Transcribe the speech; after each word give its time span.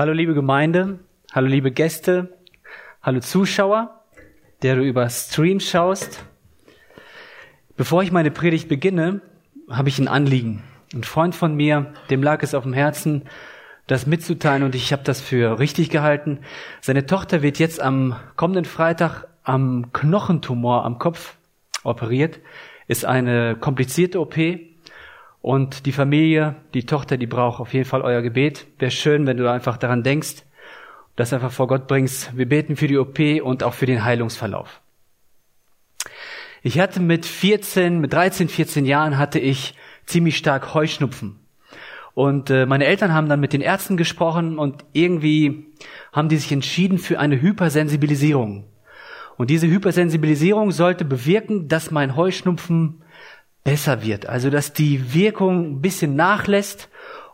Hallo 0.00 0.14
liebe 0.14 0.32
Gemeinde, 0.32 0.98
hallo 1.30 1.46
liebe 1.46 1.72
Gäste, 1.72 2.34
hallo 3.02 3.20
Zuschauer, 3.20 4.02
der 4.62 4.76
du 4.76 4.82
über 4.82 5.10
Stream 5.10 5.60
schaust. 5.60 6.24
Bevor 7.76 8.02
ich 8.02 8.10
meine 8.10 8.30
Predigt 8.30 8.66
beginne, 8.66 9.20
habe 9.68 9.90
ich 9.90 9.98
ein 9.98 10.08
Anliegen. 10.08 10.62
Ein 10.94 11.04
Freund 11.04 11.34
von 11.34 11.54
mir, 11.54 11.92
dem 12.08 12.22
lag 12.22 12.42
es 12.42 12.54
auf 12.54 12.62
dem 12.62 12.72
Herzen, 12.72 13.24
das 13.88 14.06
mitzuteilen 14.06 14.62
und 14.62 14.74
ich 14.74 14.90
habe 14.94 15.02
das 15.04 15.20
für 15.20 15.58
richtig 15.58 15.90
gehalten. 15.90 16.38
Seine 16.80 17.04
Tochter 17.04 17.42
wird 17.42 17.58
jetzt 17.58 17.82
am 17.82 18.16
kommenden 18.36 18.64
Freitag 18.64 19.26
am 19.42 19.92
Knochentumor 19.92 20.86
am 20.86 20.98
Kopf 20.98 21.36
operiert. 21.84 22.40
Ist 22.86 23.04
eine 23.04 23.54
komplizierte 23.54 24.18
OP 24.18 24.38
und 25.42 25.86
die 25.86 25.92
Familie, 25.92 26.56
die 26.74 26.84
Tochter, 26.84 27.16
die 27.16 27.26
braucht 27.26 27.60
auf 27.60 27.72
jeden 27.72 27.86
Fall 27.86 28.02
euer 28.02 28.22
Gebet. 28.22 28.66
Wäre 28.78 28.90
schön, 28.90 29.26
wenn 29.26 29.36
du 29.36 29.50
einfach 29.50 29.78
daran 29.78 30.02
denkst, 30.02 30.44
das 31.16 31.32
einfach 31.32 31.52
vor 31.52 31.66
Gott 31.66 31.86
bringst. 31.86 32.36
Wir 32.36 32.48
beten 32.48 32.76
für 32.76 32.88
die 32.88 32.98
OP 32.98 33.18
und 33.42 33.62
auch 33.62 33.74
für 33.74 33.86
den 33.86 34.04
Heilungsverlauf. 34.04 34.80
Ich 36.62 36.78
hatte 36.78 37.00
mit 37.00 37.24
14, 37.24 38.00
mit 38.00 38.12
13, 38.12 38.48
14 38.48 38.84
Jahren 38.84 39.16
hatte 39.16 39.38
ich 39.38 39.74
ziemlich 40.04 40.36
stark 40.36 40.74
Heuschnupfen. 40.74 41.36
Und 42.12 42.50
äh, 42.50 42.66
meine 42.66 42.84
Eltern 42.84 43.14
haben 43.14 43.28
dann 43.28 43.40
mit 43.40 43.52
den 43.54 43.60
Ärzten 43.62 43.96
gesprochen 43.96 44.58
und 44.58 44.84
irgendwie 44.92 45.66
haben 46.12 46.28
die 46.28 46.36
sich 46.36 46.52
entschieden 46.52 46.98
für 46.98 47.18
eine 47.18 47.40
Hypersensibilisierung. 47.40 48.64
Und 49.38 49.48
diese 49.48 49.68
Hypersensibilisierung 49.68 50.70
sollte 50.70 51.06
bewirken, 51.06 51.68
dass 51.68 51.90
mein 51.90 52.14
Heuschnupfen 52.14 52.99
besser 53.64 54.02
wird. 54.02 54.26
Also 54.26 54.50
dass 54.50 54.72
die 54.72 55.14
Wirkung 55.14 55.72
ein 55.72 55.80
bisschen 55.80 56.16
nachlässt 56.16 56.88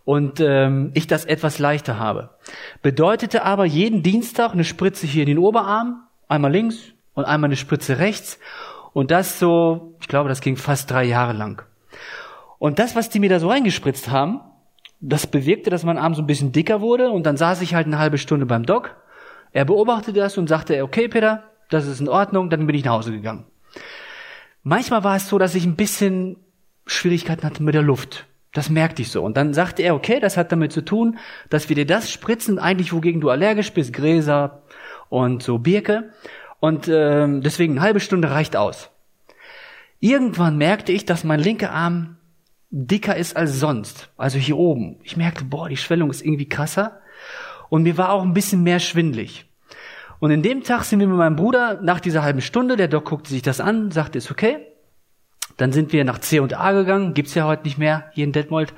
und 0.04 0.40
ähm, 0.40 0.92
ich 0.94 1.06
das 1.06 1.24
etwas 1.24 1.58
leichter 1.58 1.98
habe. 1.98 2.30
Bedeutete 2.82 3.44
aber 3.44 3.64
jeden 3.64 4.02
Dienstag 4.02 4.52
eine 4.52 4.64
Spritze 4.64 5.06
hier 5.06 5.22
in 5.22 5.28
den 5.28 5.38
Oberarm, 5.38 6.02
einmal 6.28 6.52
links 6.52 6.78
und 7.14 7.24
einmal 7.24 7.48
eine 7.48 7.56
Spritze 7.56 7.98
rechts. 7.98 8.38
Und 8.92 9.10
das 9.10 9.38
so, 9.38 9.96
ich 10.00 10.08
glaube, 10.08 10.28
das 10.28 10.40
ging 10.40 10.56
fast 10.56 10.90
drei 10.90 11.04
Jahre 11.04 11.32
lang. 11.32 11.62
Und 12.58 12.78
das, 12.78 12.96
was 12.96 13.10
die 13.10 13.20
mir 13.20 13.28
da 13.28 13.40
so 13.40 13.48
reingespritzt 13.48 14.10
haben, 14.10 14.40
das 15.00 15.26
bewirkte, 15.26 15.70
dass 15.70 15.84
mein 15.84 15.98
Arm 15.98 16.14
so 16.14 16.22
ein 16.22 16.26
bisschen 16.26 16.52
dicker 16.52 16.80
wurde 16.80 17.10
und 17.10 17.26
dann 17.26 17.36
saß 17.36 17.60
ich 17.60 17.74
halt 17.74 17.86
eine 17.86 17.98
halbe 17.98 18.18
Stunde 18.18 18.46
beim 18.46 18.64
Doc. 18.64 18.96
Er 19.52 19.64
beobachtete 19.64 20.18
das 20.18 20.38
und 20.38 20.48
sagte, 20.48 20.82
okay, 20.82 21.08
Peter, 21.08 21.44
das 21.68 21.86
ist 21.86 22.00
in 22.00 22.08
Ordnung, 22.08 22.48
dann 22.48 22.66
bin 22.66 22.76
ich 22.76 22.84
nach 22.84 22.92
Hause 22.92 23.12
gegangen. 23.12 23.44
Manchmal 24.68 25.04
war 25.04 25.14
es 25.14 25.28
so, 25.28 25.38
dass 25.38 25.54
ich 25.54 25.64
ein 25.64 25.76
bisschen 25.76 26.38
Schwierigkeiten 26.86 27.44
hatte 27.44 27.62
mit 27.62 27.76
der 27.76 27.82
Luft. 27.82 28.26
Das 28.52 28.68
merkte 28.68 29.00
ich 29.00 29.12
so. 29.12 29.22
Und 29.22 29.36
dann 29.36 29.54
sagte 29.54 29.84
er, 29.84 29.94
okay, 29.94 30.18
das 30.18 30.36
hat 30.36 30.50
damit 30.50 30.72
zu 30.72 30.84
tun, 30.84 31.18
dass 31.50 31.68
wir 31.68 31.76
dir 31.76 31.86
das 31.86 32.10
spritzen, 32.10 32.58
eigentlich 32.58 32.92
wogegen 32.92 33.20
du 33.20 33.30
allergisch 33.30 33.72
bist, 33.72 33.92
Gräser 33.92 34.64
und 35.08 35.40
so 35.44 35.58
Birke. 35.58 36.10
Und 36.58 36.88
ähm, 36.88 37.42
deswegen 37.42 37.74
eine 37.74 37.82
halbe 37.82 38.00
Stunde 38.00 38.32
reicht 38.32 38.56
aus. 38.56 38.90
Irgendwann 40.00 40.58
merkte 40.58 40.90
ich, 40.90 41.04
dass 41.04 41.22
mein 41.22 41.38
linker 41.38 41.70
Arm 41.70 42.16
dicker 42.70 43.16
ist 43.16 43.36
als 43.36 43.60
sonst. 43.60 44.10
Also 44.16 44.38
hier 44.40 44.56
oben. 44.56 44.96
Ich 45.04 45.16
merkte, 45.16 45.44
boah, 45.44 45.68
die 45.68 45.76
Schwellung 45.76 46.10
ist 46.10 46.22
irgendwie 46.24 46.48
krasser. 46.48 47.02
Und 47.68 47.84
mir 47.84 47.96
war 47.98 48.10
auch 48.10 48.22
ein 48.22 48.34
bisschen 48.34 48.64
mehr 48.64 48.80
schwindlig. 48.80 49.45
Und 50.18 50.30
in 50.30 50.42
dem 50.42 50.62
Tag 50.62 50.84
sind 50.84 51.00
wir 51.00 51.06
mit 51.06 51.16
meinem 51.16 51.36
Bruder 51.36 51.80
nach 51.82 52.00
dieser 52.00 52.22
halben 52.22 52.40
Stunde, 52.40 52.76
der 52.76 52.88
Doc 52.88 53.04
guckte 53.04 53.30
sich 53.30 53.42
das 53.42 53.60
an, 53.60 53.90
sagte, 53.90 54.18
ist 54.18 54.30
okay. 54.30 54.66
Dann 55.56 55.72
sind 55.72 55.92
wir 55.92 56.04
nach 56.04 56.18
C 56.18 56.40
und 56.40 56.58
A 56.58 56.72
gegangen, 56.72 57.14
gibt's 57.14 57.34
ja 57.34 57.46
heute 57.46 57.64
nicht 57.64 57.78
mehr 57.78 58.10
hier 58.12 58.24
in 58.24 58.32
Detmold. 58.32 58.74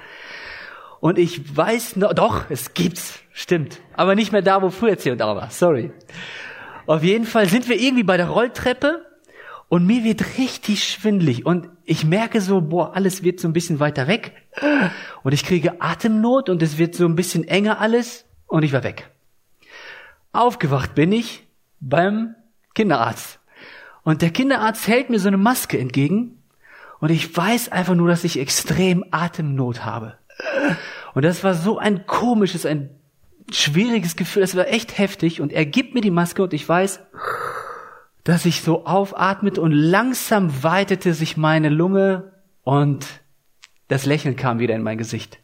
Und 1.00 1.18
ich 1.18 1.56
weiß 1.56 1.96
noch, 1.96 2.12
doch, 2.12 2.50
es 2.50 2.74
gibt's, 2.74 3.20
stimmt. 3.32 3.80
Aber 3.94 4.14
nicht 4.14 4.32
mehr 4.32 4.42
da, 4.42 4.62
wo 4.62 4.70
früher 4.70 4.98
C 4.98 5.10
und 5.10 5.22
A 5.22 5.34
war, 5.36 5.50
sorry. 5.50 5.92
Auf 6.86 7.04
jeden 7.04 7.24
Fall 7.24 7.46
sind 7.46 7.68
wir 7.68 7.78
irgendwie 7.78 8.02
bei 8.02 8.16
der 8.16 8.28
Rolltreppe 8.28 9.04
und 9.68 9.86
mir 9.86 10.04
wird 10.04 10.38
richtig 10.38 10.84
schwindlig 10.84 11.44
und 11.44 11.68
ich 11.84 12.04
merke 12.04 12.40
so, 12.40 12.60
boah, 12.60 12.96
alles 12.96 13.22
wird 13.22 13.40
so 13.40 13.48
ein 13.48 13.52
bisschen 13.52 13.80
weiter 13.80 14.08
weg 14.08 14.32
und 15.22 15.32
ich 15.32 15.44
kriege 15.44 15.80
Atemnot 15.80 16.48
und 16.48 16.62
es 16.62 16.78
wird 16.78 16.94
so 16.94 17.04
ein 17.04 17.14
bisschen 17.14 17.46
enger 17.46 17.80
alles 17.80 18.24
und 18.46 18.62
ich 18.62 18.72
war 18.72 18.82
weg. 18.82 19.10
Aufgewacht 20.32 20.94
bin 20.94 21.12
ich 21.12 21.46
beim 21.80 22.34
Kinderarzt. 22.74 23.40
Und 24.02 24.22
der 24.22 24.30
Kinderarzt 24.30 24.86
hält 24.88 25.10
mir 25.10 25.18
so 25.18 25.28
eine 25.28 25.36
Maske 25.36 25.78
entgegen 25.78 26.42
und 27.00 27.10
ich 27.10 27.36
weiß 27.36 27.70
einfach 27.70 27.94
nur, 27.94 28.08
dass 28.08 28.24
ich 28.24 28.38
extrem 28.38 29.04
Atemnot 29.10 29.84
habe. 29.84 30.18
Und 31.14 31.24
das 31.24 31.44
war 31.44 31.54
so 31.54 31.78
ein 31.78 32.06
komisches, 32.06 32.66
ein 32.66 32.90
schwieriges 33.50 34.16
Gefühl, 34.16 34.42
das 34.42 34.56
war 34.56 34.68
echt 34.68 34.98
heftig 34.98 35.40
und 35.40 35.52
er 35.52 35.66
gibt 35.66 35.94
mir 35.94 36.00
die 36.00 36.10
Maske 36.10 36.42
und 36.42 36.52
ich 36.52 36.68
weiß, 36.68 37.00
dass 38.24 38.44
ich 38.44 38.62
so 38.62 38.84
aufatmete 38.84 39.60
und 39.60 39.72
langsam 39.72 40.62
weitete 40.62 41.14
sich 41.14 41.36
meine 41.36 41.70
Lunge 41.70 42.32
und 42.62 43.06
das 43.88 44.04
Lächeln 44.04 44.36
kam 44.36 44.58
wieder 44.58 44.74
in 44.74 44.82
mein 44.82 44.98
Gesicht. 44.98 45.38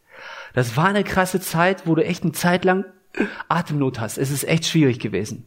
Das 0.53 0.77
war 0.77 0.87
eine 0.87 1.03
krasse 1.03 1.41
Zeit, 1.41 1.87
wo 1.87 1.95
du 1.95 2.05
echt 2.05 2.23
eine 2.23 2.33
Zeit 2.33 2.65
lang 2.65 2.85
Atemnot 3.49 4.01
hast. 4.01 4.19
Es 4.19 4.31
ist 4.31 4.45
echt 4.45 4.67
schwierig 4.67 4.99
gewesen. 4.99 5.47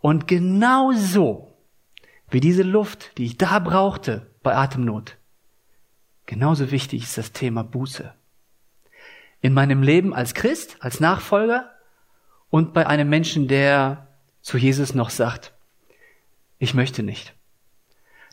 Und 0.00 0.28
genau 0.28 0.92
so, 0.92 1.56
wie 2.30 2.40
diese 2.40 2.62
Luft, 2.62 3.16
die 3.18 3.26
ich 3.26 3.38
da 3.38 3.58
brauchte 3.58 4.30
bei 4.42 4.54
Atemnot, 4.54 5.16
genauso 6.26 6.70
wichtig 6.70 7.04
ist 7.04 7.18
das 7.18 7.32
Thema 7.32 7.62
Buße. 7.62 8.12
In 9.40 9.52
meinem 9.52 9.82
Leben 9.82 10.14
als 10.14 10.34
Christ, 10.34 10.76
als 10.80 11.00
Nachfolger 11.00 11.70
und 12.50 12.72
bei 12.72 12.86
einem 12.86 13.08
Menschen, 13.08 13.48
der 13.48 14.08
zu 14.40 14.58
Jesus 14.58 14.94
noch 14.94 15.10
sagt, 15.10 15.54
ich 16.58 16.74
möchte 16.74 17.02
nicht. 17.02 17.34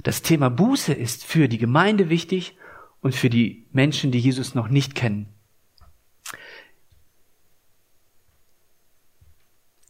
Das 0.03 0.22
Thema 0.22 0.50
Buße 0.50 0.94
ist 0.94 1.25
für 1.25 1.47
die 1.47 1.58
Gemeinde 1.58 2.09
wichtig 2.09 2.58
und 3.02 3.16
für 3.16 3.29
die 3.29 3.68
Menschen, 3.72 4.12
die 4.12 4.19
Jesus 4.19 4.56
noch 4.56 4.68
nicht 4.68 4.96
kennen. 4.96 5.28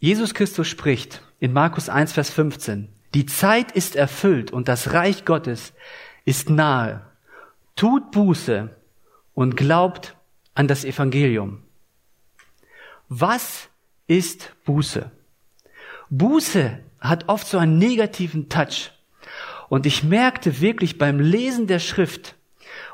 Jesus 0.04 0.34
Christus 0.34 0.68
spricht 0.68 1.22
in 1.40 1.54
Markus 1.54 1.88
1, 1.88 2.14
Vers 2.14 2.32
15, 2.32 2.90
die 3.14 3.28
Zeit 3.28 3.72
ist 3.72 3.96
erfüllt 3.96 4.50
und 4.50 4.68
das 4.68 4.94
Reich 4.94 5.26
Gottes 5.26 5.74
ist 6.26 6.50
nahe. 6.50 7.06
Tut 7.76 8.10
Buße 8.10 8.76
und 9.36 9.56
glaubt 9.56 10.16
an 10.56 10.68
das 10.68 10.86
Evangelium. 10.86 11.62
Was 13.10 13.70
ist 14.08 14.56
Buße? 14.66 15.12
Buße 16.10 16.80
hat 17.00 17.30
oft 17.30 17.46
so 17.46 17.60
einen 17.60 17.78
negativen 17.78 18.50
Touch. 18.50 18.92
Und 19.70 19.86
ich 19.86 20.04
merkte 20.04 20.62
wirklich 20.62 20.98
beim 20.98 21.20
Lesen 21.20 21.68
der 21.68 21.80
Schrift, 21.80 22.34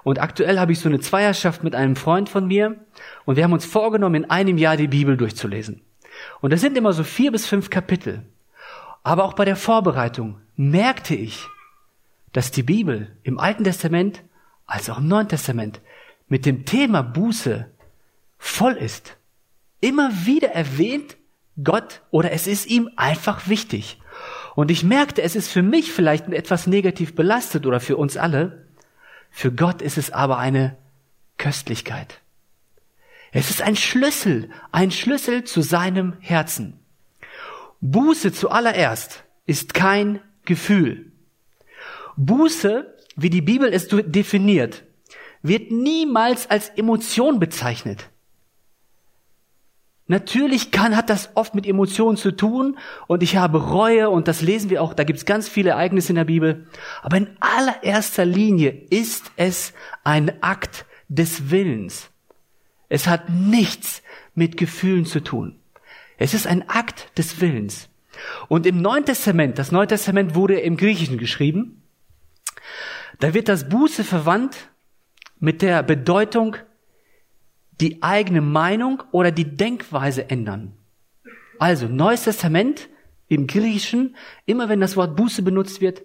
und 0.03 0.19
aktuell 0.19 0.59
habe 0.59 0.73
ich 0.73 0.79
so 0.79 0.89
eine 0.89 0.99
Zweierschaft 0.99 1.63
mit 1.63 1.73
einem 1.73 1.95
Freund 1.95 2.27
von 2.27 2.47
mir, 2.47 2.75
und 3.23 3.37
wir 3.37 3.45
haben 3.45 3.53
uns 3.53 3.65
vorgenommen, 3.65 4.23
in 4.23 4.29
einem 4.29 4.57
Jahr 4.57 4.75
die 4.75 4.89
Bibel 4.89 5.15
durchzulesen. 5.15 5.86
Und 6.41 6.53
das 6.53 6.61
sind 6.61 6.77
immer 6.77 6.93
so 6.93 7.03
vier 7.03 7.31
bis 7.31 7.45
fünf 7.45 7.69
Kapitel. 7.69 8.23
Aber 9.03 9.23
auch 9.23 9.33
bei 9.33 9.45
der 9.45 9.55
Vorbereitung 9.55 10.39
merkte 10.55 11.15
ich, 11.15 11.45
dass 12.33 12.51
die 12.51 12.63
Bibel 12.63 13.15
im 13.23 13.39
Alten 13.39 13.63
Testament 13.63 14.23
als 14.65 14.89
auch 14.89 14.97
im 14.97 15.07
Neuen 15.07 15.29
Testament 15.29 15.81
mit 16.27 16.45
dem 16.45 16.65
Thema 16.65 17.01
Buße 17.01 17.71
voll 18.37 18.73
ist. 18.73 19.17
Immer 19.79 20.11
wieder 20.25 20.49
erwähnt 20.49 21.17
Gott 21.63 22.01
oder 22.11 22.31
es 22.31 22.47
ist 22.47 22.67
ihm 22.67 22.89
einfach 22.95 23.47
wichtig. 23.47 23.99
Und 24.55 24.71
ich 24.71 24.83
merkte, 24.83 25.21
es 25.21 25.35
ist 25.35 25.49
für 25.49 25.63
mich 25.63 25.91
vielleicht 25.91 26.27
etwas 26.29 26.67
negativ 26.67 27.15
belastet 27.15 27.65
oder 27.65 27.79
für 27.79 27.97
uns 27.97 28.17
alle. 28.17 28.67
Für 29.29 29.51
Gott 29.51 29.81
ist 29.81 29.97
es 29.97 30.11
aber 30.11 30.37
eine 30.37 30.75
Köstlichkeit. 31.37 32.21
Es 33.31 33.49
ist 33.49 33.61
ein 33.61 33.75
Schlüssel, 33.75 34.49
ein 34.71 34.91
Schlüssel 34.91 35.43
zu 35.43 35.61
seinem 35.61 36.13
Herzen. 36.19 36.79
Buße 37.81 38.31
zuallererst 38.31 39.23
ist 39.45 39.73
kein 39.73 40.21
Gefühl. 40.45 41.11
Buße, 42.15 42.95
wie 43.15 43.29
die 43.29 43.41
Bibel 43.41 43.71
es 43.71 43.87
definiert, 43.89 44.83
wird 45.43 45.71
niemals 45.71 46.49
als 46.49 46.69
Emotion 46.69 47.39
bezeichnet. 47.39 48.09
Natürlich 50.07 50.71
kann, 50.71 50.95
hat 50.95 51.09
das 51.09 51.31
oft 51.35 51.53
mit 51.53 51.67
Emotionen 51.67 52.15
zu 52.15 52.31
tun 52.31 52.77
und 53.07 53.23
ich 53.23 53.35
habe 53.35 53.71
Reue 53.71 54.09
und 54.09 54.29
das 54.29 54.41
lesen 54.41 54.69
wir 54.69 54.81
auch, 54.81 54.93
da 54.93 55.03
gibt 55.03 55.19
es 55.19 55.25
ganz 55.25 55.49
viele 55.49 55.71
Ereignisse 55.71 56.09
in 56.09 56.15
der 56.15 56.23
Bibel. 56.23 56.65
Aber 57.01 57.17
in 57.17 57.27
allererster 57.41 58.23
Linie 58.23 58.69
ist 58.89 59.31
es 59.35 59.73
ein 60.05 60.41
Akt 60.41 60.85
des 61.09 61.51
Willens. 61.51 62.09
Es 62.89 63.07
hat 63.07 63.29
nichts 63.29 64.01
mit 64.35 64.57
Gefühlen 64.57 65.05
zu 65.05 65.21
tun. 65.21 65.59
Es 66.17 66.33
ist 66.33 66.47
ein 66.47 66.69
Akt 66.69 67.17
des 67.17 67.41
Willens. 67.41 67.89
Und 68.47 68.65
im 68.65 68.81
Neuen 68.81 69.05
Testament, 69.05 69.59
das 69.59 69.71
Neue 69.71 69.87
Testament 69.87 70.35
wurde 70.35 70.59
im 70.59 70.77
Griechischen 70.77 71.17
geschrieben, 71.17 71.83
da 73.19 73.33
wird 73.33 73.47
das 73.47 73.69
Buße 73.69 74.03
verwandt 74.03 74.69
mit 75.39 75.61
der 75.61 75.83
Bedeutung 75.83 76.55
die 77.79 78.01
eigene 78.01 78.41
Meinung 78.41 79.03
oder 79.11 79.31
die 79.31 79.55
Denkweise 79.55 80.29
ändern. 80.29 80.73
Also, 81.59 81.87
Neues 81.87 82.23
Testament 82.23 82.89
im 83.27 83.47
Griechischen, 83.47 84.15
immer 84.45 84.69
wenn 84.69 84.79
das 84.79 84.95
Wort 84.95 85.15
Buße 85.15 85.41
benutzt 85.41 85.81
wird, 85.81 86.01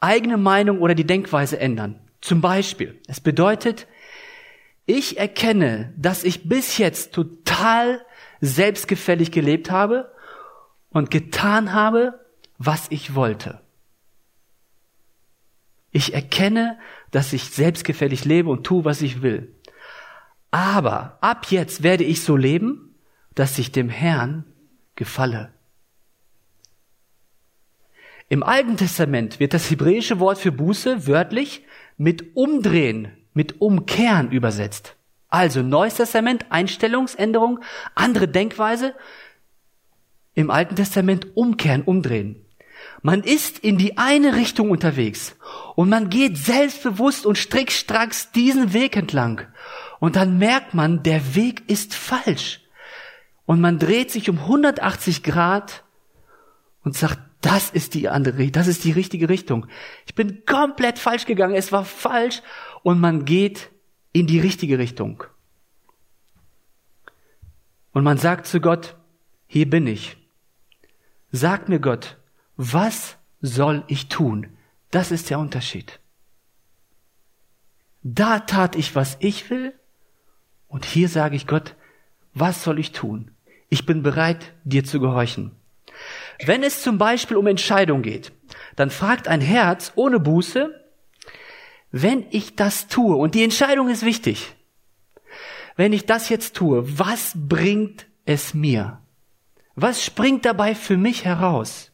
eigene 0.00 0.36
Meinung 0.36 0.80
oder 0.80 0.94
die 0.94 1.06
Denkweise 1.06 1.58
ändern. 1.58 2.00
Zum 2.20 2.40
Beispiel, 2.40 3.00
es 3.06 3.20
bedeutet, 3.20 3.86
ich 4.88 5.18
erkenne, 5.18 5.92
dass 5.96 6.24
ich 6.24 6.48
bis 6.48 6.78
jetzt 6.78 7.12
total 7.12 8.04
selbstgefällig 8.40 9.30
gelebt 9.30 9.70
habe 9.70 10.10
und 10.90 11.10
getan 11.10 11.74
habe, 11.74 12.24
was 12.56 12.86
ich 12.90 13.14
wollte. 13.14 13.60
Ich 15.90 16.14
erkenne, 16.14 16.78
dass 17.10 17.34
ich 17.34 17.50
selbstgefällig 17.50 18.24
lebe 18.24 18.48
und 18.48 18.64
tue, 18.64 18.84
was 18.86 19.02
ich 19.02 19.20
will. 19.20 19.54
Aber 20.50 21.18
ab 21.20 21.46
jetzt 21.50 21.82
werde 21.82 22.04
ich 22.04 22.22
so 22.22 22.34
leben, 22.34 22.94
dass 23.34 23.58
ich 23.58 23.70
dem 23.70 23.90
Herrn 23.90 24.44
gefalle. 24.96 25.52
Im 28.30 28.42
Alten 28.42 28.78
Testament 28.78 29.38
wird 29.38 29.52
das 29.52 29.70
hebräische 29.70 30.18
Wort 30.18 30.38
für 30.38 30.52
Buße 30.52 31.06
wörtlich 31.06 31.64
mit 31.98 32.36
umdrehen, 32.36 33.17
mit 33.38 33.60
umkehren 33.60 34.32
übersetzt. 34.32 34.96
Also 35.28 35.62
Neues 35.62 35.94
Testament, 35.94 36.46
Einstellungsänderung, 36.50 37.60
andere 37.94 38.26
Denkweise. 38.26 38.96
Im 40.34 40.50
Alten 40.50 40.74
Testament 40.74 41.36
umkehren, 41.36 41.82
umdrehen. 41.82 42.44
Man 43.00 43.22
ist 43.22 43.60
in 43.60 43.78
die 43.78 43.96
eine 43.96 44.34
Richtung 44.34 44.72
unterwegs 44.72 45.36
und 45.76 45.88
man 45.88 46.10
geht 46.10 46.36
selbstbewusst 46.36 47.26
und 47.26 47.38
strickstracks 47.38 48.32
diesen 48.32 48.72
Weg 48.72 48.96
entlang. 48.96 49.42
Und 50.00 50.16
dann 50.16 50.38
merkt 50.38 50.74
man, 50.74 51.04
der 51.04 51.36
Weg 51.36 51.62
ist 51.70 51.94
falsch. 51.94 52.60
Und 53.46 53.60
man 53.60 53.78
dreht 53.78 54.10
sich 54.10 54.28
um 54.28 54.38
180 54.40 55.22
Grad 55.22 55.84
und 56.82 56.96
sagt, 56.96 57.20
das 57.40 57.70
ist 57.70 57.94
die 57.94 58.08
andere, 58.08 58.50
das 58.50 58.66
ist 58.66 58.82
die 58.82 58.90
richtige 58.90 59.28
Richtung. 59.28 59.66
Ich 60.06 60.14
bin 60.16 60.44
komplett 60.44 60.98
falsch 60.98 61.24
gegangen, 61.24 61.54
es 61.54 61.70
war 61.70 61.84
falsch 61.84 62.42
und 62.82 63.00
man 63.00 63.24
geht 63.24 63.70
in 64.12 64.26
die 64.26 64.40
richtige 64.40 64.78
Richtung. 64.78 65.24
Und 67.92 68.04
man 68.04 68.18
sagt 68.18 68.46
zu 68.46 68.60
Gott, 68.60 68.96
hier 69.46 69.68
bin 69.68 69.86
ich. 69.86 70.16
Sag 71.30 71.68
mir 71.68 71.80
Gott, 71.80 72.16
was 72.56 73.16
soll 73.40 73.84
ich 73.88 74.08
tun? 74.08 74.56
Das 74.90 75.10
ist 75.10 75.30
der 75.30 75.38
Unterschied. 75.38 76.00
Da 78.02 78.40
tat 78.40 78.76
ich, 78.76 78.94
was 78.94 79.16
ich 79.20 79.50
will, 79.50 79.74
und 80.68 80.84
hier 80.84 81.08
sage 81.08 81.36
ich 81.36 81.46
Gott, 81.46 81.74
was 82.34 82.62
soll 82.62 82.78
ich 82.78 82.92
tun? 82.92 83.32
Ich 83.68 83.86
bin 83.86 84.02
bereit, 84.02 84.54
dir 84.64 84.84
zu 84.84 85.00
gehorchen. 85.00 85.52
Wenn 86.44 86.62
es 86.62 86.82
zum 86.82 86.98
Beispiel 86.98 87.36
um 87.36 87.46
Entscheidung 87.46 88.02
geht, 88.02 88.32
dann 88.76 88.90
fragt 88.90 89.28
ein 89.28 89.40
Herz 89.40 89.92
ohne 89.96 90.20
Buße, 90.20 90.72
wenn 91.90 92.26
ich 92.30 92.56
das 92.56 92.88
tue, 92.88 93.16
und 93.16 93.34
die 93.34 93.44
Entscheidung 93.44 93.88
ist 93.88 94.04
wichtig, 94.04 94.54
wenn 95.76 95.92
ich 95.92 96.06
das 96.06 96.28
jetzt 96.28 96.56
tue, 96.56 96.98
was 96.98 97.32
bringt 97.34 98.06
es 98.24 98.52
mir? 98.52 99.00
Was 99.74 100.04
springt 100.04 100.44
dabei 100.44 100.74
für 100.74 100.96
mich 100.96 101.24
heraus? 101.24 101.92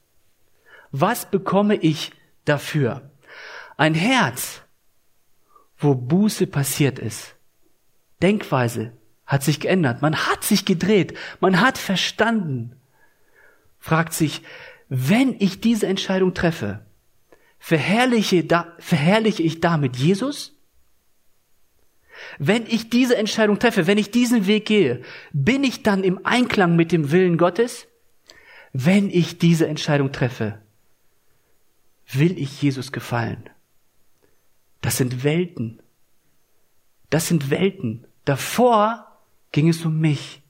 Was 0.90 1.30
bekomme 1.30 1.76
ich 1.76 2.12
dafür? 2.44 3.10
Ein 3.76 3.94
Herz, 3.94 4.62
wo 5.76 5.94
Buße 5.94 6.46
passiert 6.46 6.98
ist. 6.98 7.34
Denkweise 8.22 8.96
hat 9.26 9.42
sich 9.42 9.60
geändert. 9.60 10.02
Man 10.02 10.16
hat 10.16 10.44
sich 10.44 10.64
gedreht. 10.64 11.16
Man 11.40 11.60
hat 11.60 11.76
verstanden. 11.76 12.76
Fragt 13.78 14.14
sich, 14.14 14.42
wenn 14.88 15.36
ich 15.38 15.60
diese 15.60 15.86
Entscheidung 15.86 16.32
treffe, 16.32 16.86
verherrliche, 17.64 18.44
da, 18.44 18.74
verherrliche 18.78 19.42
ich 19.42 19.58
damit 19.62 19.96
Jesus? 19.96 20.52
Wenn 22.38 22.66
ich 22.66 22.90
diese 22.90 23.16
Entscheidung 23.16 23.58
treffe, 23.58 23.86
wenn 23.86 23.96
ich 23.96 24.10
diesen 24.10 24.46
Weg 24.46 24.66
gehe, 24.66 25.02
bin 25.32 25.64
ich 25.64 25.82
dann 25.82 26.04
im 26.04 26.26
Einklang 26.26 26.76
mit 26.76 26.92
dem 26.92 27.10
Willen 27.10 27.38
Gottes? 27.38 27.88
Wenn 28.74 29.08
ich 29.08 29.38
diese 29.38 29.66
Entscheidung 29.66 30.12
treffe, 30.12 30.60
will 32.12 32.38
ich 32.38 32.60
Jesus 32.60 32.92
gefallen? 32.92 33.48
Das 34.82 34.98
sind 34.98 35.24
Welten. 35.24 35.80
Das 37.08 37.28
sind 37.28 37.48
Welten. 37.48 38.06
Davor 38.26 39.06
ging 39.52 39.70
es 39.70 39.82
um 39.86 40.00
mich. 40.00 40.42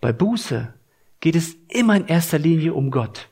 Bei 0.00 0.12
Buße 0.12 0.74
geht 1.20 1.36
es 1.36 1.54
immer 1.68 1.94
in 1.94 2.08
erster 2.08 2.40
Linie 2.40 2.74
um 2.74 2.90
Gott. 2.90 3.28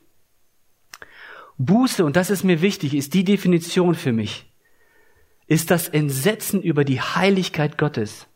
Buße, 1.58 2.04
und 2.04 2.16
das 2.16 2.30
ist 2.30 2.44
mir 2.44 2.62
wichtig, 2.62 2.94
ist 2.94 3.14
die 3.14 3.24
Definition 3.24 3.94
für 3.94 4.12
mich, 4.12 4.52
ist 5.46 5.70
das 5.70 5.88
Entsetzen 5.88 6.62
über 6.62 6.84
die 6.84 7.00
Heiligkeit 7.00 7.78
Gottes, 7.78 8.26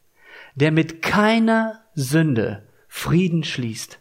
der 0.55 0.71
mit 0.71 1.03
keiner 1.03 1.85
Sünde 1.95 2.67
Frieden 2.89 3.45
schließt. 3.45 4.01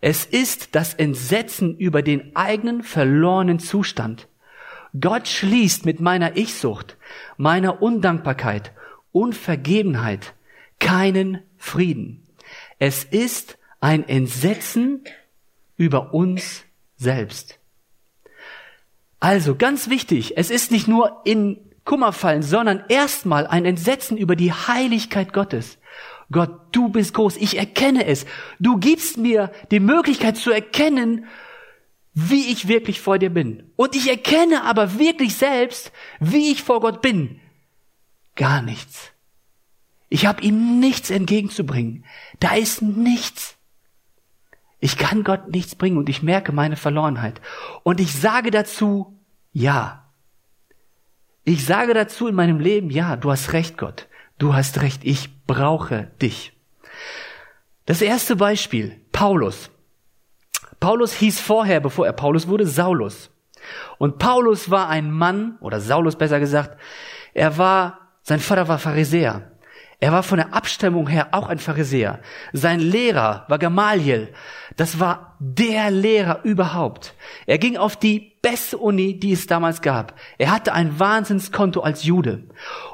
Es 0.00 0.24
ist 0.24 0.74
das 0.74 0.94
Entsetzen 0.94 1.76
über 1.76 2.02
den 2.02 2.36
eigenen 2.36 2.82
verlorenen 2.82 3.58
Zustand. 3.58 4.28
Gott 4.98 5.28
schließt 5.28 5.84
mit 5.84 6.00
meiner 6.00 6.36
Ich-Sucht, 6.36 6.96
meiner 7.36 7.82
Undankbarkeit, 7.82 8.72
Unvergebenheit 9.12 10.34
keinen 10.78 11.42
Frieden. 11.56 12.22
Es 12.78 13.04
ist 13.04 13.58
ein 13.80 14.08
Entsetzen 14.08 15.04
über 15.76 16.14
uns 16.14 16.64
selbst. 16.96 17.58
Also 19.20 19.54
ganz 19.54 19.88
wichtig, 19.88 20.36
es 20.36 20.50
ist 20.50 20.70
nicht 20.70 20.88
nur 20.88 21.22
in 21.24 21.58
Kummer 21.84 22.12
fallen, 22.12 22.42
sondern 22.42 22.84
erstmal 22.88 23.46
ein 23.46 23.64
Entsetzen 23.64 24.16
über 24.16 24.36
die 24.36 24.52
Heiligkeit 24.52 25.32
Gottes. 25.32 25.78
Gott, 26.30 26.50
du 26.72 26.88
bist 26.88 27.14
groß, 27.14 27.36
ich 27.36 27.56
erkenne 27.56 28.04
es. 28.06 28.26
Du 28.58 28.78
gibst 28.78 29.16
mir 29.16 29.52
die 29.70 29.80
Möglichkeit 29.80 30.36
zu 30.36 30.50
erkennen, 30.50 31.26
wie 32.12 32.50
ich 32.50 32.66
wirklich 32.66 33.00
vor 33.00 33.18
dir 33.18 33.30
bin. 33.30 33.70
Und 33.76 33.94
ich 33.94 34.08
erkenne 34.08 34.64
aber 34.64 34.98
wirklich 34.98 35.36
selbst, 35.36 35.92
wie 36.18 36.50
ich 36.50 36.62
vor 36.62 36.80
Gott 36.80 37.00
bin. 37.02 37.40
Gar 38.34 38.62
nichts. 38.62 39.12
Ich 40.08 40.26
habe 40.26 40.42
ihm 40.42 40.80
nichts 40.80 41.10
entgegenzubringen. 41.10 42.04
Da 42.40 42.54
ist 42.54 42.82
nichts. 42.82 43.55
Ich 44.78 44.98
kann 44.98 45.24
Gott 45.24 45.48
nichts 45.48 45.74
bringen 45.74 45.96
und 45.96 46.08
ich 46.08 46.22
merke 46.22 46.52
meine 46.52 46.76
Verlorenheit. 46.76 47.40
Und 47.82 48.00
ich 48.00 48.14
sage 48.14 48.50
dazu, 48.50 49.18
ja. 49.52 50.04
Ich 51.44 51.64
sage 51.64 51.94
dazu 51.94 52.26
in 52.28 52.34
meinem 52.34 52.60
Leben, 52.60 52.90
ja, 52.90 53.16
du 53.16 53.30
hast 53.30 53.52
recht, 53.52 53.78
Gott. 53.78 54.08
Du 54.38 54.54
hast 54.54 54.82
recht, 54.82 55.04
ich 55.04 55.30
brauche 55.46 56.10
dich. 56.20 56.52
Das 57.86 58.02
erste 58.02 58.36
Beispiel, 58.36 59.00
Paulus. 59.12 59.70
Paulus 60.80 61.14
hieß 61.14 61.40
vorher, 61.40 61.80
bevor 61.80 62.06
er 62.06 62.12
Paulus 62.12 62.48
wurde, 62.48 62.66
Saulus. 62.66 63.30
Und 63.98 64.18
Paulus 64.18 64.70
war 64.70 64.88
ein 64.88 65.10
Mann, 65.10 65.56
oder 65.60 65.80
Saulus 65.80 66.16
besser 66.16 66.40
gesagt, 66.40 66.78
er 67.32 67.56
war, 67.58 68.00
sein 68.22 68.40
Vater 68.40 68.68
war 68.68 68.78
Pharisäer. 68.78 69.52
Er 69.98 70.12
war 70.12 70.22
von 70.22 70.36
der 70.36 70.52
Abstammung 70.52 71.08
her 71.08 71.28
auch 71.32 71.48
ein 71.48 71.58
Pharisäer. 71.58 72.20
Sein 72.52 72.80
Lehrer 72.80 73.46
war 73.48 73.58
Gamaliel. 73.58 74.32
Das 74.76 75.00
war 75.00 75.36
der 75.38 75.90
Lehrer 75.90 76.40
überhaupt. 76.44 77.14
Er 77.46 77.56
ging 77.56 77.78
auf 77.78 77.96
die 77.96 78.34
beste 78.42 78.76
Uni, 78.76 79.18
die 79.18 79.32
es 79.32 79.46
damals 79.46 79.80
gab. 79.80 80.14
Er 80.36 80.50
hatte 80.50 80.74
ein 80.74 80.98
Wahnsinnskonto 80.98 81.80
als 81.80 82.04
Jude. 82.04 82.44